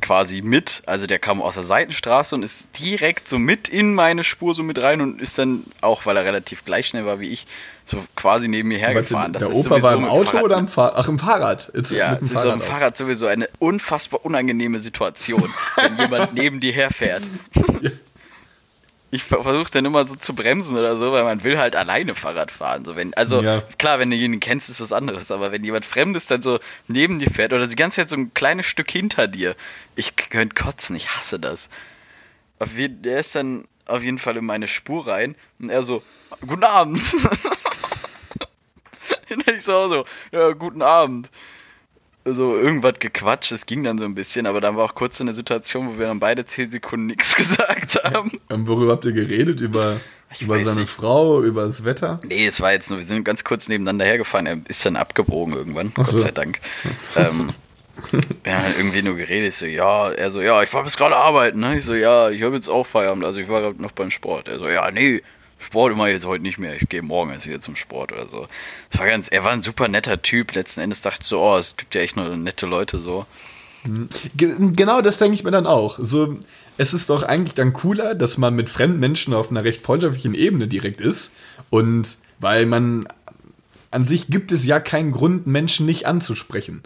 [0.00, 4.24] quasi mit, also der kam aus der Seitenstraße und ist direkt so mit in meine
[4.24, 7.28] Spur so mit rein und ist dann auch, weil er relativ gleich schnell war wie
[7.28, 7.46] ich,
[7.84, 9.32] so quasi neben mir Warte, hergefahren.
[9.32, 10.94] Das der Opa war im Auto Fahrrad oder im Fahrrad?
[10.96, 11.70] Ach, im Fahrrad.
[11.74, 12.64] Jetzt ja, mit dem es ist so am auch.
[12.64, 17.22] Fahrrad sowieso eine unfassbar unangenehme Situation, wenn jemand neben dir herfährt.
[17.80, 17.90] Ja.
[19.14, 22.50] Ich versuche dann immer so zu bremsen oder so, weil man will halt alleine Fahrrad
[22.50, 22.86] fahren.
[22.86, 23.62] So wenn, also Ja.
[23.76, 26.58] klar, wenn du jemanden kennst, ist was anderes, aber wenn jemand Fremdes dann so
[26.88, 29.54] neben dir fährt oder die ganze Zeit so ein kleines Stück hinter dir,
[29.96, 31.68] ich könnte kotzen, ich hasse das.
[32.58, 36.02] Auf jeden, der ist dann auf jeden Fall in meine Spur rein und er so,
[36.46, 37.02] guten Abend.
[37.14, 37.28] und
[39.46, 41.28] dann ich so, so, ja, guten Abend.
[42.24, 45.24] So irgendwas gequatscht, es ging dann so ein bisschen, aber dann war auch kurz so
[45.24, 48.32] eine Situation, wo wir dann beide 10 Sekunden nichts gesagt haben.
[48.48, 49.60] Ähm, worüber habt ihr geredet?
[49.60, 50.00] Über,
[50.32, 50.90] Ich über seine nicht.
[50.90, 52.20] Frau, über das Wetter?
[52.22, 55.54] Nee, es war jetzt nur, wir sind ganz kurz nebeneinander hergefahren, er ist dann abgebogen
[55.54, 56.18] irgendwann, Ach Gott so.
[56.20, 56.60] sei Dank.
[57.16, 57.50] ähm,
[58.44, 60.96] wir haben halt irgendwie nur geredet, ich so, ja, er so, ja, ich war bis
[60.96, 61.76] gerade arbeiten, ne?
[61.76, 64.46] Ich so, ja, ich habe jetzt auch Feierabend, also ich war grad noch beim Sport.
[64.48, 65.22] Er so, ja, nee,
[65.62, 68.48] Sport immer jetzt heute nicht mehr, ich gehe morgen jetzt wieder zum Sport oder so.
[68.90, 71.56] Das war ganz, er war ein super netter Typ, letzten Endes dachte ich so, oh,
[71.56, 73.26] es gibt ja echt nur nette Leute so.
[74.36, 75.98] Ge genau das denke ich mir dann auch.
[76.00, 76.36] So,
[76.78, 80.34] es ist doch eigentlich dann cooler, dass man mit fremden Menschen auf einer recht freundschaftlichen
[80.34, 81.32] Ebene direkt ist.
[81.70, 83.08] Und weil man
[83.90, 86.82] an sich gibt es ja keinen Grund, Menschen nicht anzusprechen.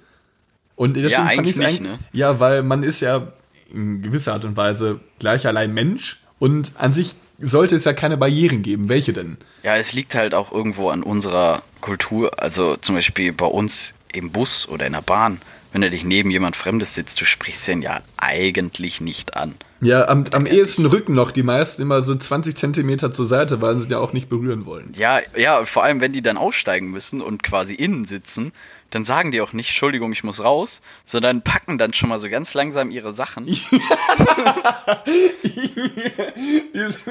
[0.75, 1.99] Und deswegen fand eigentlich ich es ne?
[2.13, 3.33] Ja, weil man ist ja
[3.73, 8.17] in gewisser Art und Weise gleich allein Mensch und an sich sollte es ja keine
[8.17, 8.89] Barrieren geben.
[8.89, 9.37] Welche denn?
[9.63, 12.43] Ja, es liegt halt auch irgendwo an unserer Kultur.
[12.43, 15.41] Also zum Beispiel bei uns im Bus oder in der Bahn,
[15.73, 19.57] wenn du dich neben jemand Fremdes sitzt, du sprichst den ja eigentlich nicht an.
[19.83, 21.31] Ja, am, am ehesten Rücken noch.
[21.31, 24.65] Die meisten immer so 20 Zentimeter zur Seite, weil sie es ja auch nicht berühren
[24.65, 24.95] wollen.
[24.97, 28.53] Ja, ja, vor allem wenn die dann aussteigen müssen und quasi innen sitzen,
[28.97, 32.31] dann sagen die auch nicht, Entschuldigung, ich muss raus, sondern packen dann schon mal so
[32.31, 33.47] ganz langsam ihre Sachen.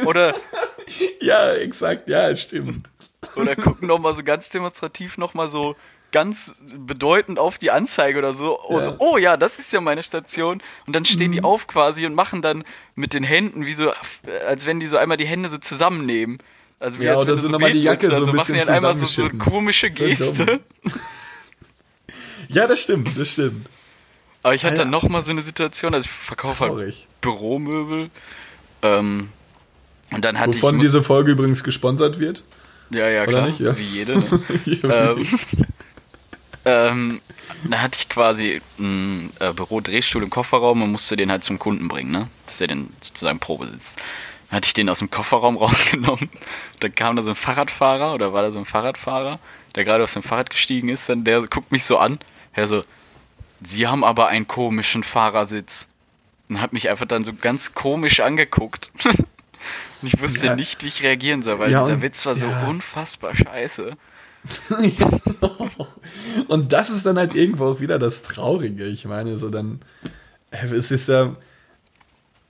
[0.05, 0.33] Oder,
[1.21, 2.89] ja, exakt, ja, stimmt.
[3.35, 5.75] oder gucken noch mal so ganz demonstrativ noch mal so
[6.11, 8.59] ganz bedeutend auf die Anzeige oder so.
[8.67, 8.85] Oh, Ja.
[8.85, 10.63] so, oh ja, das ist ja meine Station.
[10.87, 12.63] Und dann stehen die auf quasi und machen dann
[12.95, 13.91] mit den Händen wie so,
[14.47, 16.37] als wenn die so einmal die Hände so zusammennehmen.
[16.79, 18.75] Also Ja, als oder du so nochmal die Jacke so ein machen die bisschen dann
[18.75, 20.61] einmal so, so komische So Geste.
[22.49, 23.69] Ja, das stimmt, das stimmt.
[24.43, 24.83] Aber ich hatte Alter.
[24.83, 27.07] dann noch mal so eine Situation, also ich verkaufe halt.
[27.21, 28.11] Büromöbel.
[28.83, 29.29] Ähm,
[30.11, 30.81] und dann hatte Wovon ich.
[30.81, 32.43] diese Folge übrigens gesponsert wird.
[32.91, 33.47] ja, ja, klar.
[33.47, 33.59] nicht?
[33.59, 33.75] Ja.
[33.75, 34.41] Wie jede, ne?
[34.83, 35.39] ähm,
[36.65, 37.21] ähm,
[37.69, 41.87] da hatte ich quasi einen äh, Bürodrehstuhl im Kofferraum und musste den halt zum Kunden
[41.87, 42.29] bringen, ne?
[42.45, 43.97] Dass der den sozusagen Probe sitzt.
[44.49, 46.29] Dann hatte ich den aus dem Kofferraum rausgenommen.
[46.81, 49.39] Dann kam da so ein Fahrradfahrer oder war da so ein Fahrradfahrer,
[49.73, 51.09] der gerade aus dem Fahrrad gestiegen ist.
[51.09, 52.19] Dann der guckt mich so an.
[52.55, 52.81] Er so,
[53.61, 55.87] Sie haben aber einen komischen Fahrersitz.
[56.47, 58.91] Und hat mich einfach dann so ganz komisch angeguckt.
[59.03, 60.55] Und ich wusste Ja.
[60.55, 62.67] nicht, wie ich reagieren soll, weil Ja, dieser und- Witz war so ja.
[62.67, 63.93] unfassbar scheiße.
[66.47, 68.85] Und das ist dann halt irgendwo auch wieder das Traurige.
[68.85, 69.79] Ich meine, so dann.
[70.51, 71.35] Es ist ja.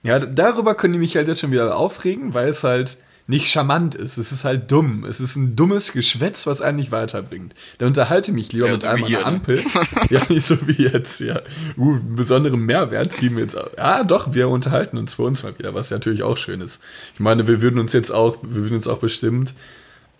[0.02, 2.98] Ja, darüber können die mich halt jetzt schon wieder aufregen, weil es halt
[3.28, 4.18] nicht charmant ist.
[4.18, 5.04] Es ist halt dumm.
[5.04, 7.54] Es ist ein dummes Geschwätz, was einen nicht weiterbringt.
[7.78, 9.26] Da unterhalte mich lieber Ja, mit so einem an der ne?
[9.26, 9.64] Ampel.
[10.10, 11.40] ja, nicht so wie jetzt, ja.
[11.76, 13.70] Uh, einen besonderen Mehrwert ziehen wir jetzt auf.
[13.76, 16.80] Ja, doch, wir unterhalten uns für uns mal wieder, was natürlich auch schön ist.
[17.14, 19.54] Ich meine, wir würden uns jetzt auch, wir würden uns auch bestimmt,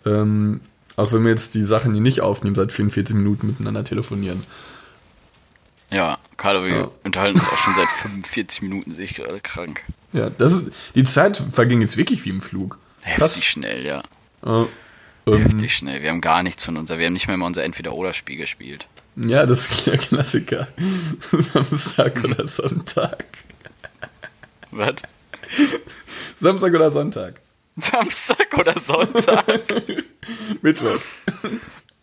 [0.05, 0.61] ähm,
[0.97, 4.43] auch wenn wir jetzt die Sachen hier nicht aufnehmen, seit 44 Minuten miteinander telefonieren.
[5.91, 6.91] Ja, Carlo, wir Ja.
[7.05, 9.83] unterhalten uns auch schon seit 45 Minuten, sehe ich gerade krank.
[10.13, 12.79] Ja, das ist, die Zeit verging jetzt wirklich wie im Flug.
[13.07, 14.03] Heftig schnell, ja.
[14.45, 14.67] Äh,
[15.27, 16.03] ähm, Heftig schnell.
[16.03, 18.87] Wir haben gar nichts von unser, wir haben nicht mehr mal unser Entweder-Oder-Spiel gespielt.
[19.17, 20.69] ja, das ist der Klassiker.
[21.31, 23.25] Samstag oder Sonntag.
[24.73, 24.97] Was?
[26.35, 27.41] Samstag oder Sonntag.
[27.77, 29.47] Samstag oder Sonntag?
[30.63, 31.01] Mittwoch.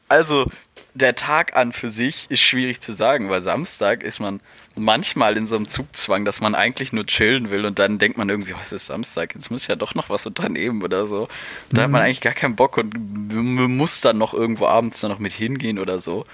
[0.08, 0.50] Also,
[0.94, 4.40] der Tag an für sich ist schwierig zu sagen, weil Samstag ist man
[4.76, 8.30] manchmal in so einem Zugzwang, dass man eigentlich nur chillen will und dann denkt man
[8.30, 9.36] irgendwie, was ist Samstag?
[9.36, 11.28] Jetzt muss ich ja doch noch was unternehmen oder so.
[11.72, 15.20] Da hat man eigentlich gar keinen Bock und muss dann noch irgendwo abends dann noch
[15.20, 16.26] mit hingehen oder so.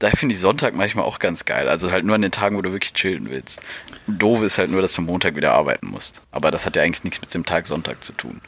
[0.00, 1.68] da finde ich Sonntag manchmal auch ganz geil.
[1.68, 3.60] Also halt nur an den Tagen, wo du wirklich chillen willst.
[4.06, 6.22] Doof ist halt nur, dass du Montag wieder arbeiten musst.
[6.30, 8.40] Aber das hat ja eigentlich nichts mit dem Tag Sonntag zu tun.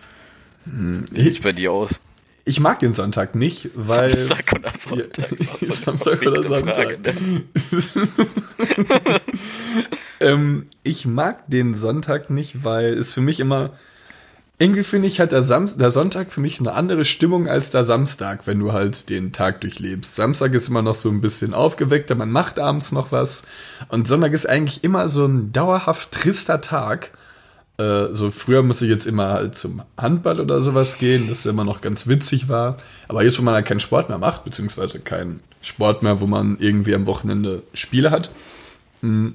[0.64, 2.01] Wie sieht's bei dir aus?
[2.45, 4.14] Ich mag den Sonntag nicht, weil.
[4.14, 5.30] Samstag oder Sonntag?
[5.61, 6.74] Ja, Samstag oder Sonntag.
[6.74, 7.14] Frage, ne?
[10.20, 13.70] ähm, ich mag den Sonntag nicht, weil es für mich immer.
[14.59, 18.47] Irgendwie finde ich, hat der, der Sonntag für mich eine andere Stimmung als der Samstag,
[18.47, 20.14] wenn du halt den Tag durchlebst.
[20.14, 23.43] Samstag ist immer noch so ein bisschen aufgeweckter, man macht abends noch was.
[23.88, 27.11] Und Sonntag ist eigentlich immer so ein dauerhaft trister Tag.
[27.83, 31.64] Äh, so früher musste ich jetzt immer halt zum Handball oder sowas gehen, das immer
[31.64, 32.76] noch ganz witzig war.
[33.09, 36.59] Aber jetzt, wo man halt keinen Sport mehr macht, beziehungsweise keinen Sport mehr, wo man
[36.61, 38.30] irgendwie am Wochenende Spiele hat,
[39.01, 39.35] hm,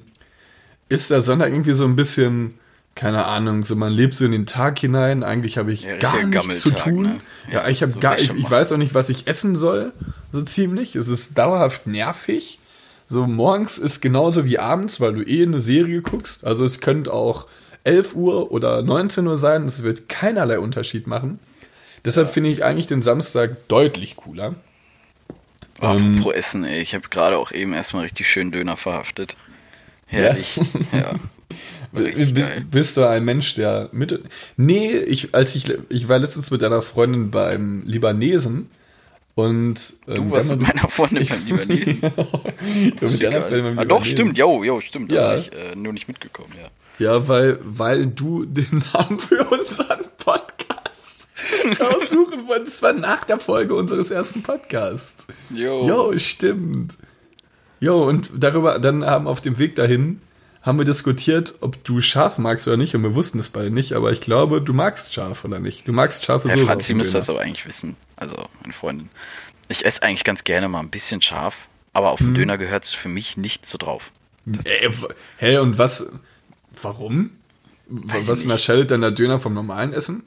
[0.88, 2.54] ist der Sonntag irgendwie so ein bisschen,
[2.94, 5.22] keine Ahnung, so man lebt so in den Tag hinein.
[5.22, 7.02] Eigentlich habe ich ja, gar nichts zu tun.
[7.02, 7.20] Ne?
[7.52, 9.92] Ja, ja, ich habe so gar, ich, ich weiß auch nicht, was ich essen soll,
[10.32, 10.96] so ziemlich.
[10.96, 12.60] Es ist dauerhaft nervig.
[13.04, 16.44] So morgens ist genauso wie abends, weil du eh eine Serie guckst.
[16.44, 17.46] Also es könnte auch
[17.84, 19.64] 11 Uhr oder 19 Uhr sein.
[19.64, 21.38] Es wird keinerlei Unterschied machen.
[22.04, 24.54] Deshalb finde ich eigentlich den Samstag deutlich cooler.
[25.80, 26.80] Oh, ähm, pro Essen, ey.
[26.80, 29.36] Ich habe gerade auch eben erstmal richtig schön Döner verhaftet.
[30.06, 30.56] Herrlich.
[30.92, 30.98] Ja.
[30.98, 31.14] ja.
[31.92, 34.22] Bist, bist, du ein Mensch, der mit.
[34.58, 38.68] Nee, ich, als ich, ich war letztens mit einer Freundin beim Libanesen
[39.34, 39.94] und.
[40.06, 42.02] Ähm, du warst mit meiner Freundin beim Libanesen.
[42.02, 43.88] ja, mit deiner Freundin beim ah, Libanesen.
[43.88, 45.10] Doch, stimmt, jo, jo, stimmt.
[45.10, 45.22] Ja.
[45.22, 46.68] Da bin ich äh, nur nicht mitgekommen, ja.
[46.98, 51.28] Ja, weil, weil du den Namen für unseren Podcast
[51.80, 52.76] raussuchen wolltest.
[52.78, 55.26] Das war nach der Folge unseres ersten Podcasts.
[55.50, 55.86] Jo.
[55.86, 56.98] Jo, stimmt.
[57.80, 60.20] Jo, und darüber, dann haben auf dem Weg dahin,
[60.62, 62.94] haben wir diskutiert, ob du scharf magst oder nicht.
[62.94, 65.86] Und wir wussten es beide nicht, aber ich glaube, du magst scharf oder nicht.
[65.86, 66.66] Du magst scharfe Soße.
[66.66, 67.96] Franzi müsste das aber eigentlich wissen.
[68.16, 69.08] Also, meine Freundin.
[69.68, 72.34] Ich esse eigentlich ganz gerne mal ein bisschen scharf, aber auf den hm.
[72.34, 74.10] Döner gehört es für mich nicht so drauf.
[74.66, 74.90] Hä,
[75.36, 76.10] hey, und was,
[76.82, 77.30] Warum?
[77.86, 80.24] Weiß Was unterscheidet denn der Döner vom normalen Essen?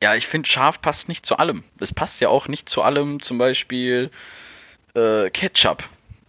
[0.00, 1.64] Ja, ich finde, scharf passt nicht zu allem.
[1.78, 4.10] Es passt ja auch nicht zu allem, zum Beispiel
[4.94, 5.84] äh, Ketchup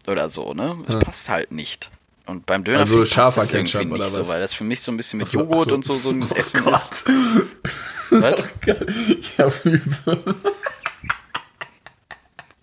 [0.08, 0.78] oder so, ne?
[0.88, 1.00] Es ja.
[1.00, 1.90] passt halt nicht.
[2.26, 4.14] Und beim Döner also scharfer Ketchup oder was?
[4.14, 5.76] So, weil das für mich so ein bisschen mit so, Joghurt so.
[5.76, 6.92] und so so ein oh Essen Gott.
[6.92, 7.06] ist.
[8.12, 8.44] Was?
[9.08, 10.36] Ich hab übel.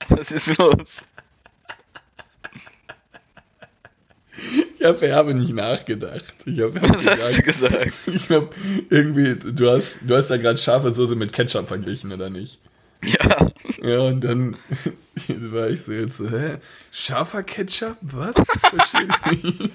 [0.08, 1.04] Was ist los?
[4.81, 6.35] Ich habe habe nicht nachgedacht.
[6.47, 7.93] Ich hab, Was gesagt, hast du gesagt?
[8.07, 8.49] Ich habe
[8.89, 12.59] irgendwie, du hast, du hast ja gerade scharfe Soße mit Ketchup verglichen, oder nicht?
[13.05, 13.51] Ja.
[13.83, 14.57] Ja, und dann
[15.28, 16.57] war ich so jetzt so, hä?
[16.91, 17.99] Scharfer Ketchup?
[18.01, 18.35] Was?
[18.70, 19.70] Verstehe ich nicht.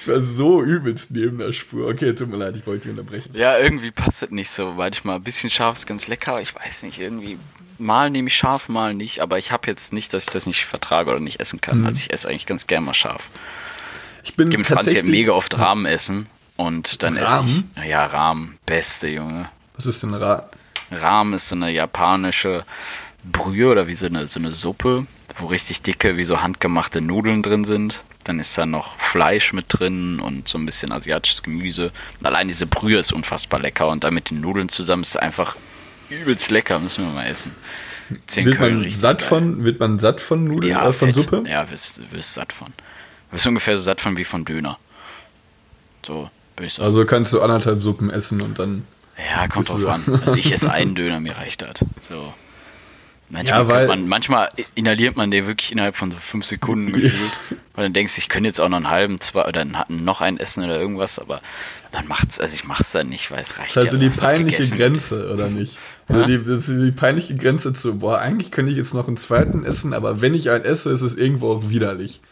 [0.00, 1.88] Ich war so übelst neben der Spur.
[1.88, 3.30] Okay, tut mir leid, ich wollte dich unterbrechen.
[3.34, 4.72] Ja, irgendwie passt das nicht so.
[4.72, 6.40] Manchmal ein bisschen scharf ist ganz lecker.
[6.40, 7.38] Ich weiß nicht, irgendwie
[7.78, 10.64] mal nehme ich scharf, mal nicht, aber ich habe jetzt nicht, dass ich das nicht
[10.64, 11.80] vertrage oder nicht essen kann.
[11.80, 11.86] Mhm.
[11.86, 13.22] Also ich esse eigentlich ganz gern mal scharf.
[14.24, 17.48] Ich bin Gibt Franz ja mega oft Rahmen essen und dann Rahmen?
[17.48, 17.76] esse ich.
[17.76, 19.48] Naja, Rahmen, beste Junge.
[19.74, 20.42] Was ist denn Rahmen?
[20.90, 22.64] Rahmen ist so eine japanische
[23.24, 25.06] Brühe oder wie so eine, so eine Suppe,
[25.36, 28.04] wo richtig dicke, wie so handgemachte Nudeln drin sind.
[28.24, 31.92] Dann ist da noch Fleisch mit drin und so ein bisschen asiatisches Gemüse.
[32.20, 35.16] Und allein diese Brühe ist unfassbar lecker und dann mit den Nudeln zusammen ist es
[35.16, 35.56] einfach
[36.10, 37.54] übelst lecker, müssen wir mal essen.
[38.34, 39.28] wird man satt geil.
[39.28, 41.12] von, wird man satt von Nudeln, ja, äh, von.
[41.12, 41.44] Suppe?
[41.46, 42.72] Ja, wirst, wirst satt von.
[43.30, 44.78] Wirst ungefähr so satt von wie von Döner.
[46.06, 46.86] So, ich sagen.
[46.86, 48.84] Also kannst du anderthalb Suppen essen und dann.
[49.18, 50.02] Ja, kommt drauf an.
[50.26, 51.80] Also ich esse einen Döner, mir reicht das.
[52.08, 52.32] So.
[53.30, 57.32] Manchmal, ja, weil, man, manchmal inhaliert man den wirklich innerhalb von so fünf Sekunden gefühlt.
[57.74, 60.38] weil dann denkst du, ich könnte jetzt auch noch einen halben, zwei oder noch einen
[60.38, 61.42] essen oder irgendwas, aber
[61.92, 63.64] dann macht's, also ich mach's dann nicht, weil es reicht.
[63.64, 65.78] Das ist halt so die peinliche Grenze, oder nicht?
[66.08, 69.18] Also die, das ist die peinliche Grenze zu, boah, eigentlich könnte ich jetzt noch einen
[69.18, 72.22] zweiten essen, aber wenn ich einen esse, ist es irgendwo auch widerlich.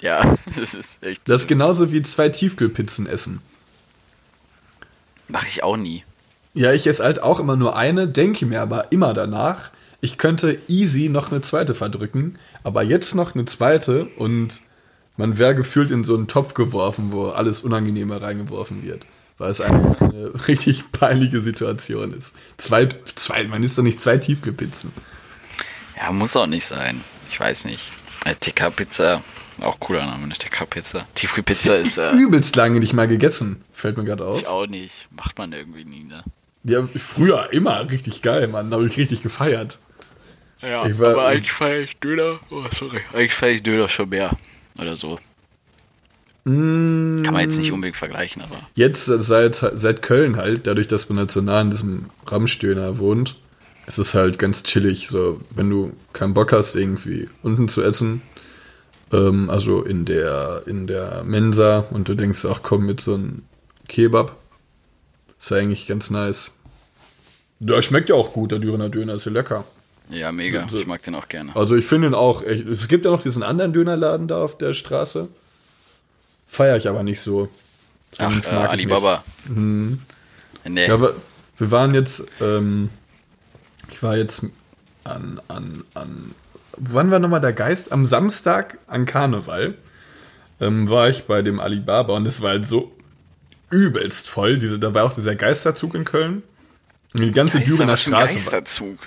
[0.00, 1.28] Ja, das ist echt.
[1.28, 3.42] Das ist genauso wie zwei Tiefkühlpizzen essen.
[5.28, 6.04] Mach ich auch nie.
[6.54, 9.70] Ja, ich esse halt auch immer nur eine, denke mir aber immer danach,
[10.02, 14.60] ich könnte easy noch eine zweite verdrücken, aber jetzt noch eine zweite und
[15.16, 19.06] man wäre gefühlt in so einen Topf geworfen, wo alles Unangenehme reingeworfen wird.
[19.38, 22.34] Weil es einfach eine richtig peinliche Situation ist.
[22.56, 24.90] Zwei, zwei, man ist doch nicht zwei Tiefkühlpizzen.
[25.96, 27.02] Ja, muss auch nicht sein.
[27.30, 27.92] Ich weiß nicht.
[28.24, 29.22] TK-Pizza,
[29.60, 31.06] auch cooler Name, eine TK-Pizza.
[31.14, 31.98] Tiefkühlpizza ist.
[31.98, 34.40] Äh, Übelst lange nicht mal gegessen, fällt mir gerade auf.
[34.40, 35.06] Ich auch nicht.
[35.12, 36.24] Macht man irgendwie nie, ne?
[36.64, 38.70] Ja, früher immer richtig geil, Mann.
[38.70, 39.78] Da habe ich richtig gefeiert.
[40.62, 42.38] Ja, ich war, aber eigentlich feiere ich Döner.
[42.50, 43.00] Oh, sorry.
[43.12, 44.36] Eigentlich feiere ich Döner schon mehr.
[44.78, 45.18] Oder so.
[46.44, 48.58] Mm, Kann man jetzt nicht unbedingt vergleichen, aber.
[48.74, 53.36] Jetzt seit, seit Köln halt, dadurch, dass man halt so nah an diesem Ramstöner wohnt,
[53.86, 58.22] es ist halt ganz chillig, so wenn du keinen Bock hast, irgendwie unten zu essen,
[59.12, 63.42] ähm, also in der, in der Mensa und du denkst, ach komm, mit so einem
[63.88, 64.36] Kebab,
[65.38, 66.52] ist ja eigentlich ganz nice.
[67.60, 69.64] Der schmeckt ja auch gut, der Dürener Döner, ist ja lecker.
[70.12, 70.66] Ja, mega.
[70.72, 71.56] Ich mag den auch gerne.
[71.56, 72.66] Also ich finde ihn auch echt.
[72.66, 75.28] Es gibt ja noch diesen anderen Dönerladen da auf der Straße.
[76.46, 77.48] Feiere ich aber nicht so.
[78.16, 79.24] so Ach, äh, Alibaba.
[79.46, 80.02] Mhm.
[80.64, 80.86] Nee.
[80.86, 81.14] Ja, wir,
[81.56, 82.90] wir waren jetzt, ähm,
[83.88, 84.44] ich war jetzt
[85.04, 86.34] an, an, an,
[86.76, 87.90] wann war nochmal der Geist?
[87.90, 89.74] Am Samstag an Karneval
[90.60, 92.92] ähm, war ich bei dem Alibaba und es war halt so
[93.70, 94.58] übelst voll.
[94.58, 96.42] Diese, da war auch dieser Geisterzug in Köln.
[97.14, 98.34] Die ganze Geister, Dürener Straße.
[98.34, 98.98] Geisterzug.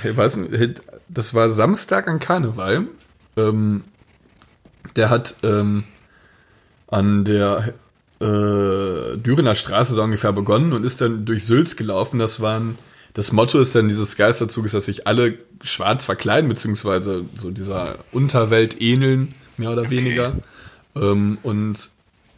[0.00, 2.86] Hey, weiß nicht, das war Samstag an Karneval.
[3.36, 3.84] Ähm,
[4.96, 5.84] der hat ähm,
[6.88, 7.74] an der
[8.20, 12.18] äh, Dürener Straße da ungefähr begonnen und ist dann durch Sülz gelaufen.
[12.18, 12.78] Das waren,
[13.14, 18.80] das Motto ist dann dieses Geisterzuges, dass sich alle schwarz verkleiden, beziehungsweise so dieser Unterwelt
[18.80, 19.90] ähneln, mehr oder okay.
[19.90, 20.36] weniger.
[20.96, 21.90] Ähm, und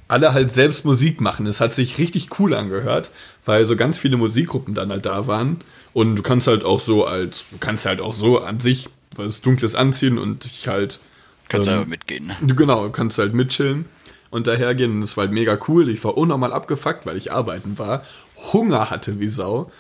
[0.08, 1.46] alle halt selbst Musik machen.
[1.46, 3.12] Es hat sich richtig cool angehört,
[3.44, 5.58] weil so ganz viele Musikgruppen dann halt da waren.
[5.92, 9.40] Und du kannst halt auch so als, du kannst halt auch so an sich was
[9.40, 11.00] Dunkles anziehen und dich halt.
[11.48, 12.28] Kannst ähm, mitgehen.
[12.28, 12.36] Ne?
[12.54, 13.86] Genau, du kannst halt mitchillen
[14.30, 14.92] und dahergehen.
[14.92, 15.88] Und das war halt mega cool.
[15.88, 18.04] Ich war unnormal abgefuckt, weil ich arbeiten war.
[18.52, 19.70] Hunger hatte wie Sau.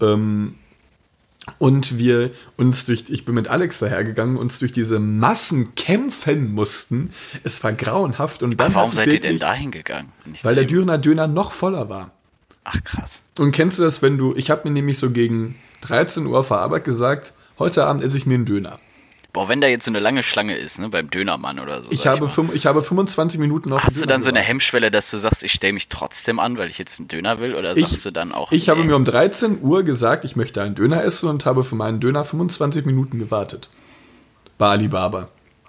[0.00, 0.54] Ähm,
[1.58, 7.10] und wir uns durch, ich bin mit Alex dahergegangen, uns durch diese Massen kämpfen mussten.
[7.44, 8.72] Es war grauenhaft und dann.
[8.72, 10.12] Aber warum seid wirklich, ihr denn dahin gegangen?
[10.42, 12.10] Weil der Dürener Döner noch voller war.
[12.64, 13.22] Ach krass.
[13.38, 16.58] Und kennst du das, wenn du, ich habe mir nämlich so gegen 13 Uhr vor
[16.58, 18.78] Arbeit gesagt, heute Abend esse ich mir einen Döner.
[19.36, 21.88] Boah, wenn da jetzt so eine lange Schlange ist, ne, beim Dönermann oder so.
[21.90, 25.10] Ich habe, ich, ich habe 25 Minuten auf Hast du dann so eine Hemmschwelle, dass
[25.10, 27.54] du sagst, ich stelle mich trotzdem an, weil ich jetzt einen Döner will?
[27.54, 28.50] Oder sagst ich, du dann auch.
[28.50, 28.70] Ich nee.
[28.70, 32.00] habe mir um 13 Uhr gesagt, ich möchte einen Döner essen und habe für meinen
[32.00, 33.68] Döner 25 Minuten gewartet.
[34.56, 35.28] Bei Alibaba.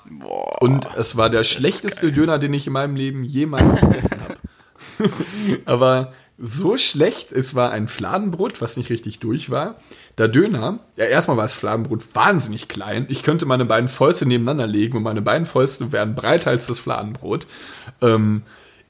[0.10, 5.12] Boah, und es war der schlechteste Döner, den ich in meinem Leben jemals gegessen habe.
[5.66, 7.32] Aber so schlecht.
[7.32, 9.80] Es war ein Fladenbrot, was nicht richtig durch war.
[10.18, 13.08] Der Döner, ja, erstmal war das Fladenbrot wahnsinnig klein.
[13.10, 16.80] Ich könnte meine beiden Fäuste nebeneinander legen und meine beiden Fäuste wären breiter als das
[16.80, 17.48] Fladenbrot.
[18.02, 18.44] Ähm,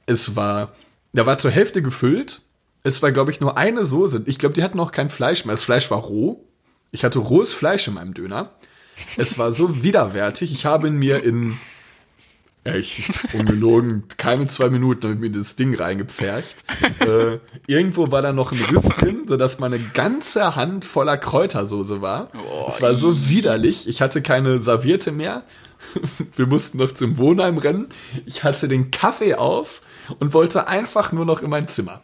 [0.05, 0.73] es war,
[1.13, 2.41] der war zur Hälfte gefüllt.
[2.83, 4.23] Es war, glaube ich, nur eine Soße.
[4.25, 5.55] Ich glaube, die hatten auch kein Fleisch mehr.
[5.55, 6.43] Das Fleisch war roh.
[6.91, 8.51] Ich hatte rohes Fleisch in meinem Döner.
[9.17, 10.51] Es war so widerwärtig.
[10.51, 11.57] Ich habe ihn mir in
[12.75, 16.63] ich, ungelogen, keine zwei Minuten habe ich mir das Ding reingepfercht.
[16.99, 22.29] äh, irgendwo war da noch ein Riss drin, sodass meine ganze Hand voller Kräutersoße war.
[22.35, 23.87] Oh, es war so widerlich.
[23.87, 25.43] Ich hatte keine Serviette mehr.
[26.35, 27.87] Wir mussten noch zum Wohnheim rennen.
[28.25, 29.81] Ich hatte den Kaffee auf
[30.19, 32.01] und wollte einfach nur noch in mein Zimmer.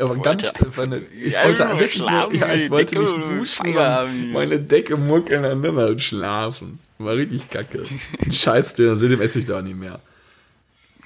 [0.00, 4.96] Aber ganz, meine, ich wollte wirklich nur, ja, ich wollte mich duschen und meine Decke
[4.96, 6.78] muckeln und dann halt schlafen.
[6.98, 7.84] War richtig kacke.
[8.30, 10.00] Scheiß dir, seitdem esse ich da nicht mehr.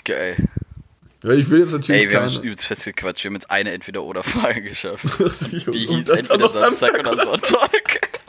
[0.04, 0.36] Geil.
[1.22, 2.32] Ja, ich will jetzt natürlich Ey, wir keine...
[2.32, 3.22] haben übelst festgequatscht.
[3.22, 5.04] Wir haben jetzt eine Entweder-Oder-Frage geschafft.
[5.72, 8.20] Die hieß entweder Samstag, Samstag oder Sonntag.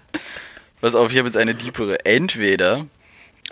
[0.80, 2.04] Pass auf, ich habe jetzt eine diepere.
[2.04, 2.86] Entweder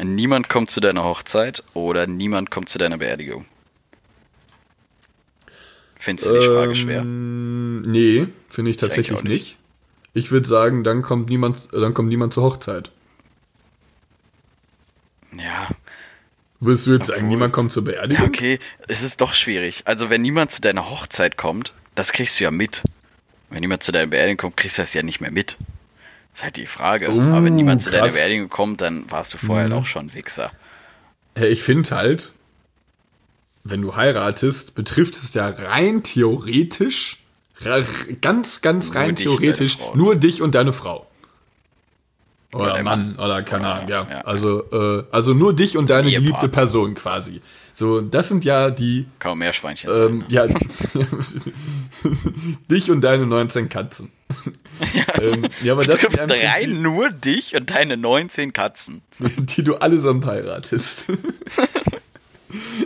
[0.01, 3.47] niemand kommt zu deiner Hochzeit oder niemand kommt zu deiner Beerdigung.
[5.99, 7.05] Findest du die Frage ähm, schwer?
[7.05, 9.33] Nee, finde ich tatsächlich ich nicht.
[9.33, 9.57] nicht.
[10.13, 12.93] Ich würde sagen, dann kommt niemand, dann kommt niemand zur Hochzeit.
[15.39, 15.69] Ja.
[16.61, 18.25] Würdest du jetzt sagen, niemand kommt zur Beerdigung?
[18.25, 18.59] Ja, okay,
[18.89, 19.83] es ist doch schwierig.
[19.85, 22.83] Also, wenn niemand zu deiner Hochzeit kommt, das kriegst du ja mit.
[23.51, 25.59] Wenn niemand zu deiner Beerdigung kommt, kriegst du das ja nicht mehr mit.
[26.33, 27.11] Das ist halt die Frage.
[27.11, 27.93] Uh, Aber wenn niemand krass.
[27.93, 29.75] zu deiner Beerdigung kommt, dann warst du vorher mhm.
[29.75, 30.51] auch schon Wichser.
[31.35, 32.35] Hey, ich finde halt,
[33.65, 37.19] wenn du heiratest, betrifft es ja rein theoretisch,
[38.21, 41.07] ganz, ganz rein nur theoretisch, nur dich und deine Frau.
[42.53, 44.07] Oder, oder Mann, oder keine Ahnung, ja.
[44.09, 44.21] ja.
[44.23, 47.43] Also, äh, also nur dich und deine geliebte Person quasi.
[47.73, 49.07] So, das sind ja die.
[49.19, 49.91] Kaum Meerschweinchen.
[49.93, 50.47] Ähm, ja.
[52.71, 54.11] dich und deine 19 Katzen.
[54.95, 59.03] Ja, ähm, ja aber das sind ja rein nur dich und deine 19 Katzen.
[59.37, 61.07] Die du allesamt heiratest.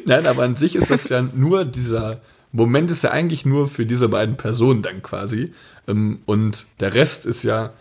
[0.06, 2.20] Nein, aber an sich ist das ja nur dieser
[2.52, 5.52] Moment ist ja eigentlich nur für diese beiden Personen dann quasi.
[5.86, 7.72] Ähm, und der Rest ist ja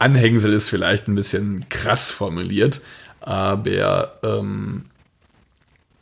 [0.00, 2.80] Anhängsel ist vielleicht ein bisschen krass formuliert,
[3.20, 4.86] aber ähm,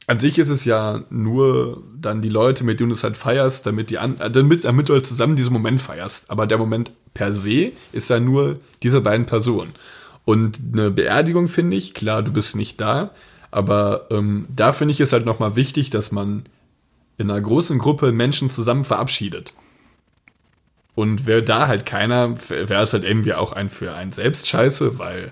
[0.07, 3.67] an sich ist es ja nur dann die Leute, mit denen du es halt feierst,
[3.67, 6.31] damit, die an, äh, damit, damit du halt zusammen diesen Moment feierst.
[6.31, 9.75] Aber der Moment per se ist ja nur diese beiden Personen.
[10.25, 13.11] Und eine Beerdigung finde ich, klar, du bist nicht da,
[13.51, 16.45] aber ähm, da finde ich es halt nochmal wichtig, dass man
[17.19, 19.53] in einer großen Gruppe Menschen zusammen verabschiedet.
[20.99, 24.99] Und wäre da halt keiner, wäre es halt irgendwie auch ein für einen selbst scheiße,
[24.99, 25.31] weil,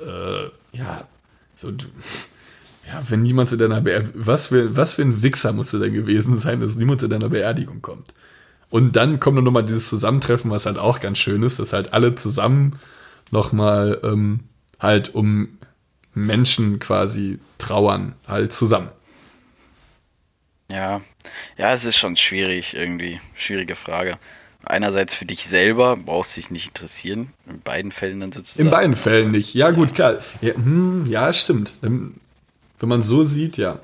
[0.00, 1.06] äh, ja,
[1.54, 5.78] so, ja, wenn niemand zu deiner Beerdigung, was für, was für ein Wichser musst du
[5.78, 8.14] denn gewesen sein, dass niemand zu deiner Beerdigung kommt.
[8.68, 11.92] Und dann kommt noch mal dieses Zusammentreffen, was halt auch ganz schön ist, dass halt
[11.92, 12.80] alle zusammen
[13.30, 14.40] noch mal ähm,
[14.80, 15.56] halt um
[16.14, 18.90] Menschen quasi trauern, halt zusammen.
[20.68, 21.00] Ja,
[21.56, 24.18] ja, es ist schon schwierig irgendwie, schwierige Frage.
[24.68, 28.64] Einerseits für dich selber brauchst du dich nicht interessieren, in beiden Fällen dann sozusagen.
[28.64, 29.54] In beiden Fällen nicht.
[29.54, 30.18] Ja, gut, klar.
[30.40, 31.74] Ja, hm, ja, stimmt.
[31.80, 32.18] Wenn
[32.80, 33.78] man so sieht, ja.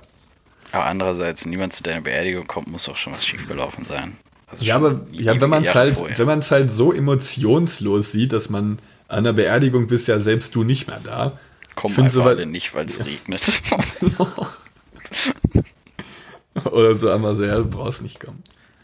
[0.73, 4.17] Aber andererseits, niemand zu deiner Beerdigung kommt, muss auch schon was schiefgelaufen sein.
[4.49, 6.19] Also ja, aber ja, wenn man es halt, vorher.
[6.19, 10.55] wenn man es halt so emotionslos sieht, dass man an der Beerdigung bist ja selbst
[10.55, 11.39] du nicht mehr da.
[11.75, 13.05] Komm einfach so alle nicht, weil es ja.
[13.05, 13.63] regnet.
[16.71, 18.43] Oder so einmal sehr, du brauchst nicht kommen.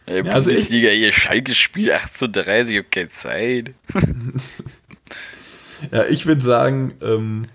[0.08, 3.74] Ja, ja, also ich, Liga, ihr Schalke spielt 18.30 ich hab keine Zeit.
[5.92, 7.46] ja, ich würde sagen, ähm,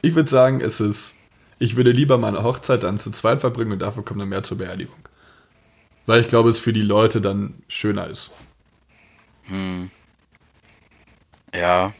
[0.00, 1.16] ich würde sagen, es ist,
[1.60, 4.58] ich würde lieber meine Hochzeit dann zu zweit verbringen und dafür kommt dann mehr zur
[4.58, 4.96] Beerdigung.
[6.06, 8.32] Weil ich glaube, es für die Leute dann schöner ist.
[9.44, 9.90] Hm.
[11.54, 11.94] Ja.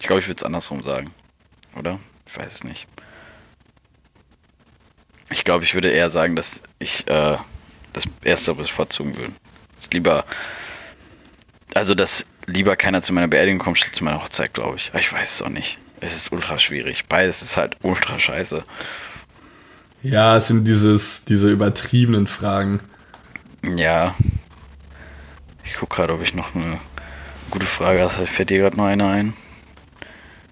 [0.00, 1.12] Ich glaube, ich würde es andersrum sagen.
[1.76, 2.00] Oder?
[2.26, 2.88] Ich weiß es nicht.
[5.30, 7.36] Ich glaube, ich würde eher sagen, dass ich äh,
[7.92, 9.32] das erste bevorzugen würde.
[9.74, 10.24] Das lieber,
[11.74, 14.90] also dass lieber keiner zu meiner Beerdigung kommt, statt zu meiner Hochzeit, glaube ich.
[14.90, 15.78] Aber ich weiß es auch nicht.
[16.00, 17.06] Es ist ultra schwierig.
[17.06, 18.64] Beides ist halt ultra scheiße.
[20.02, 22.80] Ja, es sind dieses, diese übertriebenen Fragen.
[23.62, 24.14] Ja.
[25.64, 26.78] Ich gucke gerade, ob ich noch eine
[27.50, 28.26] gute Frage habe.
[28.26, 29.34] Fällt dir gerade noch eine ein?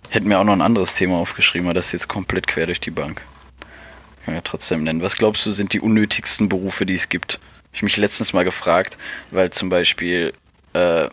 [0.09, 2.81] Hätten mir auch noch ein anderes Thema aufgeschrieben, aber das ist jetzt komplett quer durch
[2.81, 3.23] die Bank.
[4.27, 5.03] Kann ja trotzdem nennen.
[5.03, 7.39] Was glaubst du, sind die unnötigsten Berufe, die es gibt?
[7.73, 8.99] Ich mich letztens mal gefragt,
[9.31, 10.33] weil zum Beispiel,
[10.73, 11.05] äh,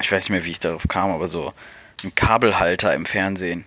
[0.00, 1.52] ich weiß nicht mehr, wie ich darauf kam, aber so
[2.04, 3.64] ein Kabelhalter im Fernsehen.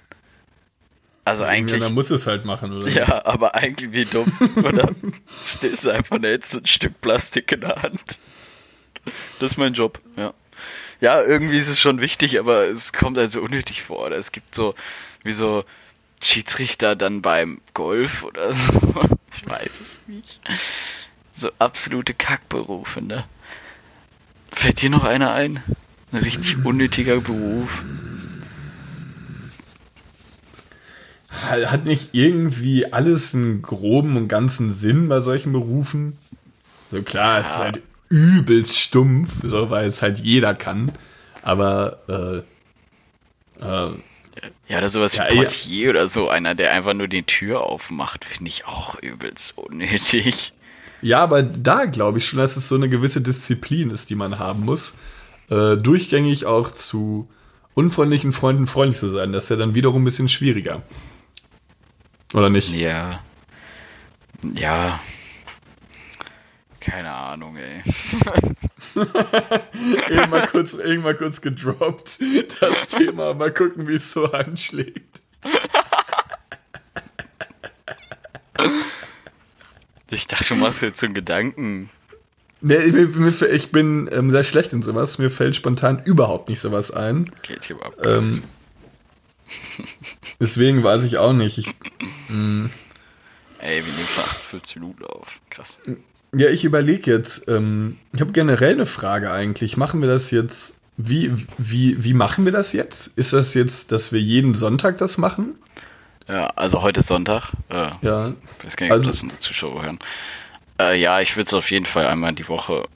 [1.26, 1.82] Also eigentlich.
[1.82, 2.88] Ja, dann muss es halt machen, oder?
[2.88, 4.32] Ja, aber eigentlich wie dumm.
[4.64, 4.96] oder
[5.46, 8.20] stehst du einfach da jetzt ein Stück Plastik in der Hand.
[9.42, 10.34] Das ist mein Job, ja.
[11.02, 14.06] Ja, irgendwie ist es schon wichtig, aber es kommt also unnötig vor.
[14.06, 14.76] Oder es gibt so,
[15.24, 15.66] wie so
[16.24, 18.72] Schiedsrichter dann beim Golf oder so.
[19.34, 20.42] Ich weiß es nicht.
[21.38, 23.24] So absolute Kackberufe, ne?
[24.52, 25.64] Fällt dir noch einer ein?
[26.12, 27.70] Ein richtig unnötiger Beruf.
[31.30, 36.18] Hat nicht irgendwie alles einen groben und ganzen Sinn bei solchen Berufen?
[36.92, 37.40] So klar, ja.
[37.40, 40.92] es ist halt übelst stumpf, so, weil es halt jeder kann.
[41.42, 42.44] Aber
[43.60, 43.92] äh, äh,
[44.68, 45.90] ja, oder sowas ja, wie Portier ja.
[45.92, 50.54] oder so, einer, der einfach nur die Tür aufmacht, finde ich auch übelst unnötig.
[51.02, 54.40] Ja, aber da glaube ich schon, dass es so eine gewisse Disziplin ist, die man
[54.40, 54.94] haben muss.
[55.50, 57.28] Äh, durchgängig auch zu
[57.74, 59.32] unfreundlichen Freunden freundlich zu sein.
[59.32, 60.84] Das ist ja dann wiederum ein bisschen schwieriger.
[62.34, 62.72] Oder nicht?
[62.72, 63.20] Ja.
[64.56, 65.00] Ja.
[66.82, 67.84] Keine Ahnung, ey.
[70.10, 72.20] irgendwann, kurz, irgendwann kurz gedroppt,
[72.60, 73.36] das Thema.
[73.36, 75.22] Mal gucken, wie es so anschlägt.
[80.10, 81.90] Ich dachte, du machst jetzt so einen Gedanken.
[82.62, 85.20] Nee, ich bin ähm, sehr schlecht in sowas.
[85.20, 87.32] Mir fällt spontan überhaupt nicht sowas ein.
[87.44, 88.42] Geht hier überhaupt ähm,
[90.40, 91.58] Deswegen weiß ich auch nicht.
[91.60, 91.68] Ich,
[92.30, 92.66] mm.
[93.60, 95.28] Ey, wir nehmen schon 48 Minuten auf.
[95.52, 95.80] Krass.
[96.34, 99.76] Ja, ich überlege jetzt, ähm, ich habe generell eine Frage eigentlich.
[99.76, 103.18] Machen wir das jetzt, wie, wie, wie machen wir das jetzt?
[103.18, 105.56] Ist das jetzt, dass wir jeden Sonntag das machen?
[106.28, 107.52] Ja, also heute ist Sonntag.
[107.70, 108.34] Äh, ja.
[108.66, 110.00] Ich gar nicht, also, das Zuschauer hören.
[110.80, 112.88] Äh, ja, ich würde es auf jeden Fall einmal die Woche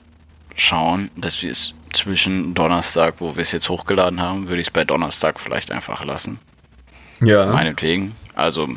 [0.54, 4.72] schauen, dass wir es zwischen Donnerstag, wo wir es jetzt hochgeladen haben, würde ich es
[4.72, 6.38] bei Donnerstag vielleicht einfach lassen.
[7.20, 7.46] Ja.
[7.52, 8.14] Meinetwegen.
[8.34, 8.68] Also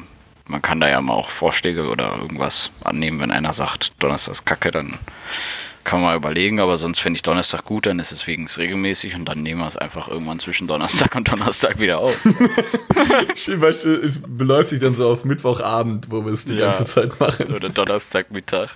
[0.49, 4.45] man kann da ja mal auch Vorschläge oder irgendwas annehmen, wenn einer sagt, Donnerstag ist
[4.45, 4.97] kacke, dann
[5.83, 9.15] kann man mal überlegen, aber sonst finde ich Donnerstag gut, dann ist es wegen regelmäßig
[9.15, 12.25] und dann nehmen wir es einfach irgendwann zwischen Donnerstag und Donnerstag wieder auf.
[12.25, 16.85] Weißt du, es beläuft sich dann so auf Mittwochabend, wo wir es die ja, ganze
[16.85, 17.53] Zeit machen.
[17.53, 18.71] Oder Donnerstagmittag.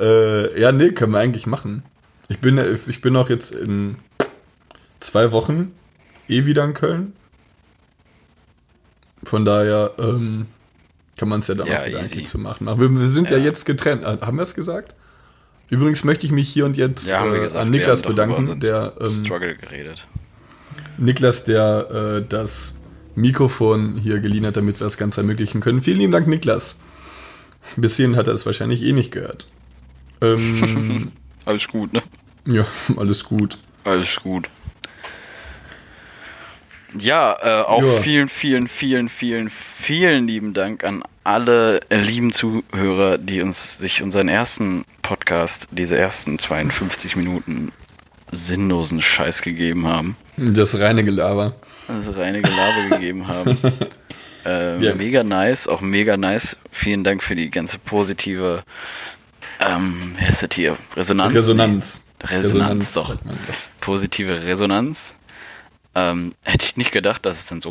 [0.00, 1.84] äh, ja, nee, können wir eigentlich machen.
[2.28, 3.96] Ich bin, ich bin auch jetzt in
[5.00, 5.72] zwei Wochen
[6.28, 7.12] eh wieder in Köln.
[9.26, 10.46] Von daher ähm,
[11.16, 12.66] kann man es ja dann ja, auch wieder eigentlich zu machen.
[12.66, 13.38] Wir, wir sind ja.
[13.38, 13.44] ja.
[13.44, 14.04] jetzt getrennt.
[14.04, 14.94] Äh, haben wir es gesagt?
[15.68, 19.24] Übrigens möchte ich mich hier und jetzt ja, äh, gesagt, an Niklas bedanken, der ähm,
[19.24, 20.06] Struggle geredet.
[20.96, 22.80] Niklas, der äh, das
[23.16, 25.82] Mikrofon hier geliehen hat, damit wir das Ganze ermöglichen können.
[25.82, 26.78] Vielen lieben Dank, Niklas.
[27.76, 29.48] Bis hierhin hat er es wahrscheinlich eh nicht gehört.
[30.20, 31.10] Ähm,
[31.44, 32.02] Alles gut, ne?
[32.46, 32.66] Ja,
[32.96, 33.58] alles gut.
[33.84, 34.48] Alles gut.
[36.98, 38.00] Ja, äh, auch Ja.
[38.00, 44.28] vielen, vielen, vielen, vielen, vielen lieben Dank an alle lieben Zuhörer, die uns sich unseren
[44.28, 47.72] ersten Podcast, diese ersten 52 Minuten
[48.30, 50.16] sinnlosen Scheiß gegeben haben.
[50.36, 51.54] Das reine Gelaber.
[51.88, 53.56] Also reine Gelaber gegeben haben.
[54.44, 54.94] Äh, Ja.
[54.94, 56.56] Mega nice, auch mega nice.
[56.70, 58.62] Vielen Dank für die ganze positive,
[59.60, 60.76] ähm, wer ist das hier?
[60.96, 61.34] Resonanz?
[61.34, 62.06] Resonanz.
[62.30, 63.16] Nee, Resonanz, man doch.
[63.80, 65.14] Positive Resonanz.
[65.98, 67.70] Ähm, hätte ich nicht gedacht, dass es dann so,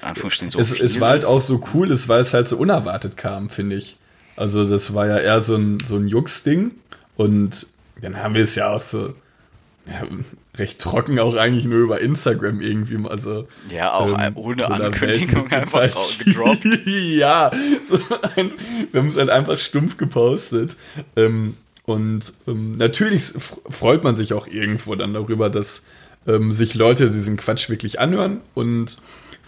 [0.00, 1.28] Anführungsstrichen, so Es, viel es war halt ist.
[1.28, 3.98] auch so cool, es, weil es halt so unerwartet kam, finde ich.
[4.34, 6.70] Also das war ja eher so ein, so ein Jux-Ding.
[7.18, 7.66] Und
[8.00, 9.14] dann haben wir es ja auch so
[9.86, 10.06] ja,
[10.56, 13.46] recht trocken auch eigentlich nur über Instagram irgendwie mal so.
[13.68, 16.64] Ja, auch ähm, ohne so Ankündigung einfach gedroppt.
[16.86, 17.50] ja,
[17.84, 17.98] so
[18.36, 18.52] ein,
[18.90, 20.78] wir haben es halt einfach stumpf gepostet.
[21.14, 23.32] Ähm, und ähm, natürlich
[23.68, 25.84] freut man sich auch irgendwo dann darüber, dass
[26.26, 28.40] ähm, sich Leute diesen Quatsch wirklich anhören.
[28.54, 28.98] Und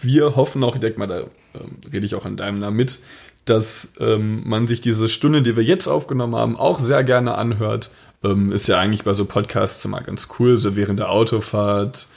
[0.01, 2.99] wir hoffen auch, ich denke mal, da ähm, rede ich auch an deinem Namen mit,
[3.45, 7.91] dass ähm, man sich diese Stunde, die wir jetzt aufgenommen haben, auch sehr gerne anhört.
[8.22, 12.09] Ähm, ist ja eigentlich bei so Podcasts immer ganz cool, so während der Autofahrt,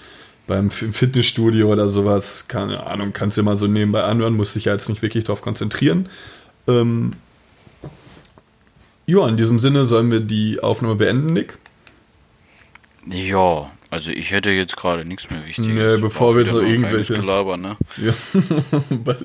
[0.47, 4.73] beim Fitnessstudio oder sowas, keine Ahnung, kannst du mal so nebenbei anhören, musst dich ja
[4.73, 6.09] jetzt nicht wirklich darauf konzentrieren.
[6.67, 7.13] Ähm,
[9.05, 11.57] ja, in diesem Sinne sollen wir die Aufnahme beenden, Nick.
[13.09, 15.69] Ja, also ich hätte jetzt gerade nichts mehr Wichtiges.
[15.71, 17.77] Nee, bevor wir so nur ein irgendwelche- Gelaber, ne?
[17.97, 18.13] Ja.
[19.03, 19.23] was,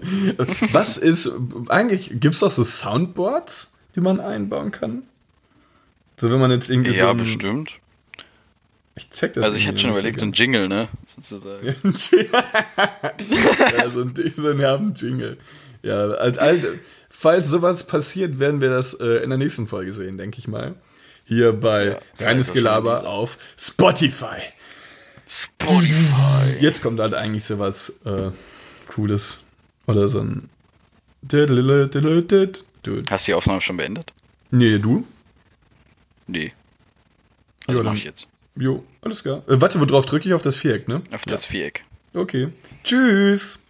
[0.73, 1.31] was ist,
[1.69, 5.05] eigentlich, gibt es doch so Soundboards, die man einbauen kann?
[6.21, 6.99] So, wenn man jetzt irgendwie so.
[6.99, 7.79] Ja, ein- bestimmt.
[8.99, 10.33] Ich check das Also ich hätte schon überlegt, so ein.
[10.33, 10.89] Jingle, ne?
[11.07, 11.67] Sozusagen.
[11.67, 11.73] ja,
[13.91, 15.37] so ein, so ein herben Jingle.
[15.83, 20.19] Ja, alt, alt, falls sowas passiert, werden wir das äh, in der nächsten Folge sehen,
[20.19, 20.75] denke ich mal.
[21.25, 24.37] Hier bei Ja, Reines auch Gelaber auf Spotify.
[25.43, 26.57] Spotify.
[26.61, 28.31] Jetzt kommt halt eigentlich sowas äh,
[28.89, 29.41] Cooles.
[29.87, 30.49] Oder so ein.
[33.11, 34.13] Hast du die Aufnahme schon beendet?
[34.51, 35.07] Nee, du?
[36.27, 36.53] Nee.
[37.67, 38.29] Also Ja, mach ich jetzt.
[38.57, 39.43] Jo, alles klar.
[39.49, 40.35] Äh, warte, worauf drücke ich?
[40.35, 41.03] Auf das Viereck, ne?
[41.13, 41.85] Auf das Viereck.
[42.15, 42.49] Okay.
[42.85, 43.61] Tschüss.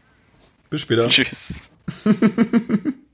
[0.70, 1.08] Bis später.
[1.08, 1.60] Tschüss.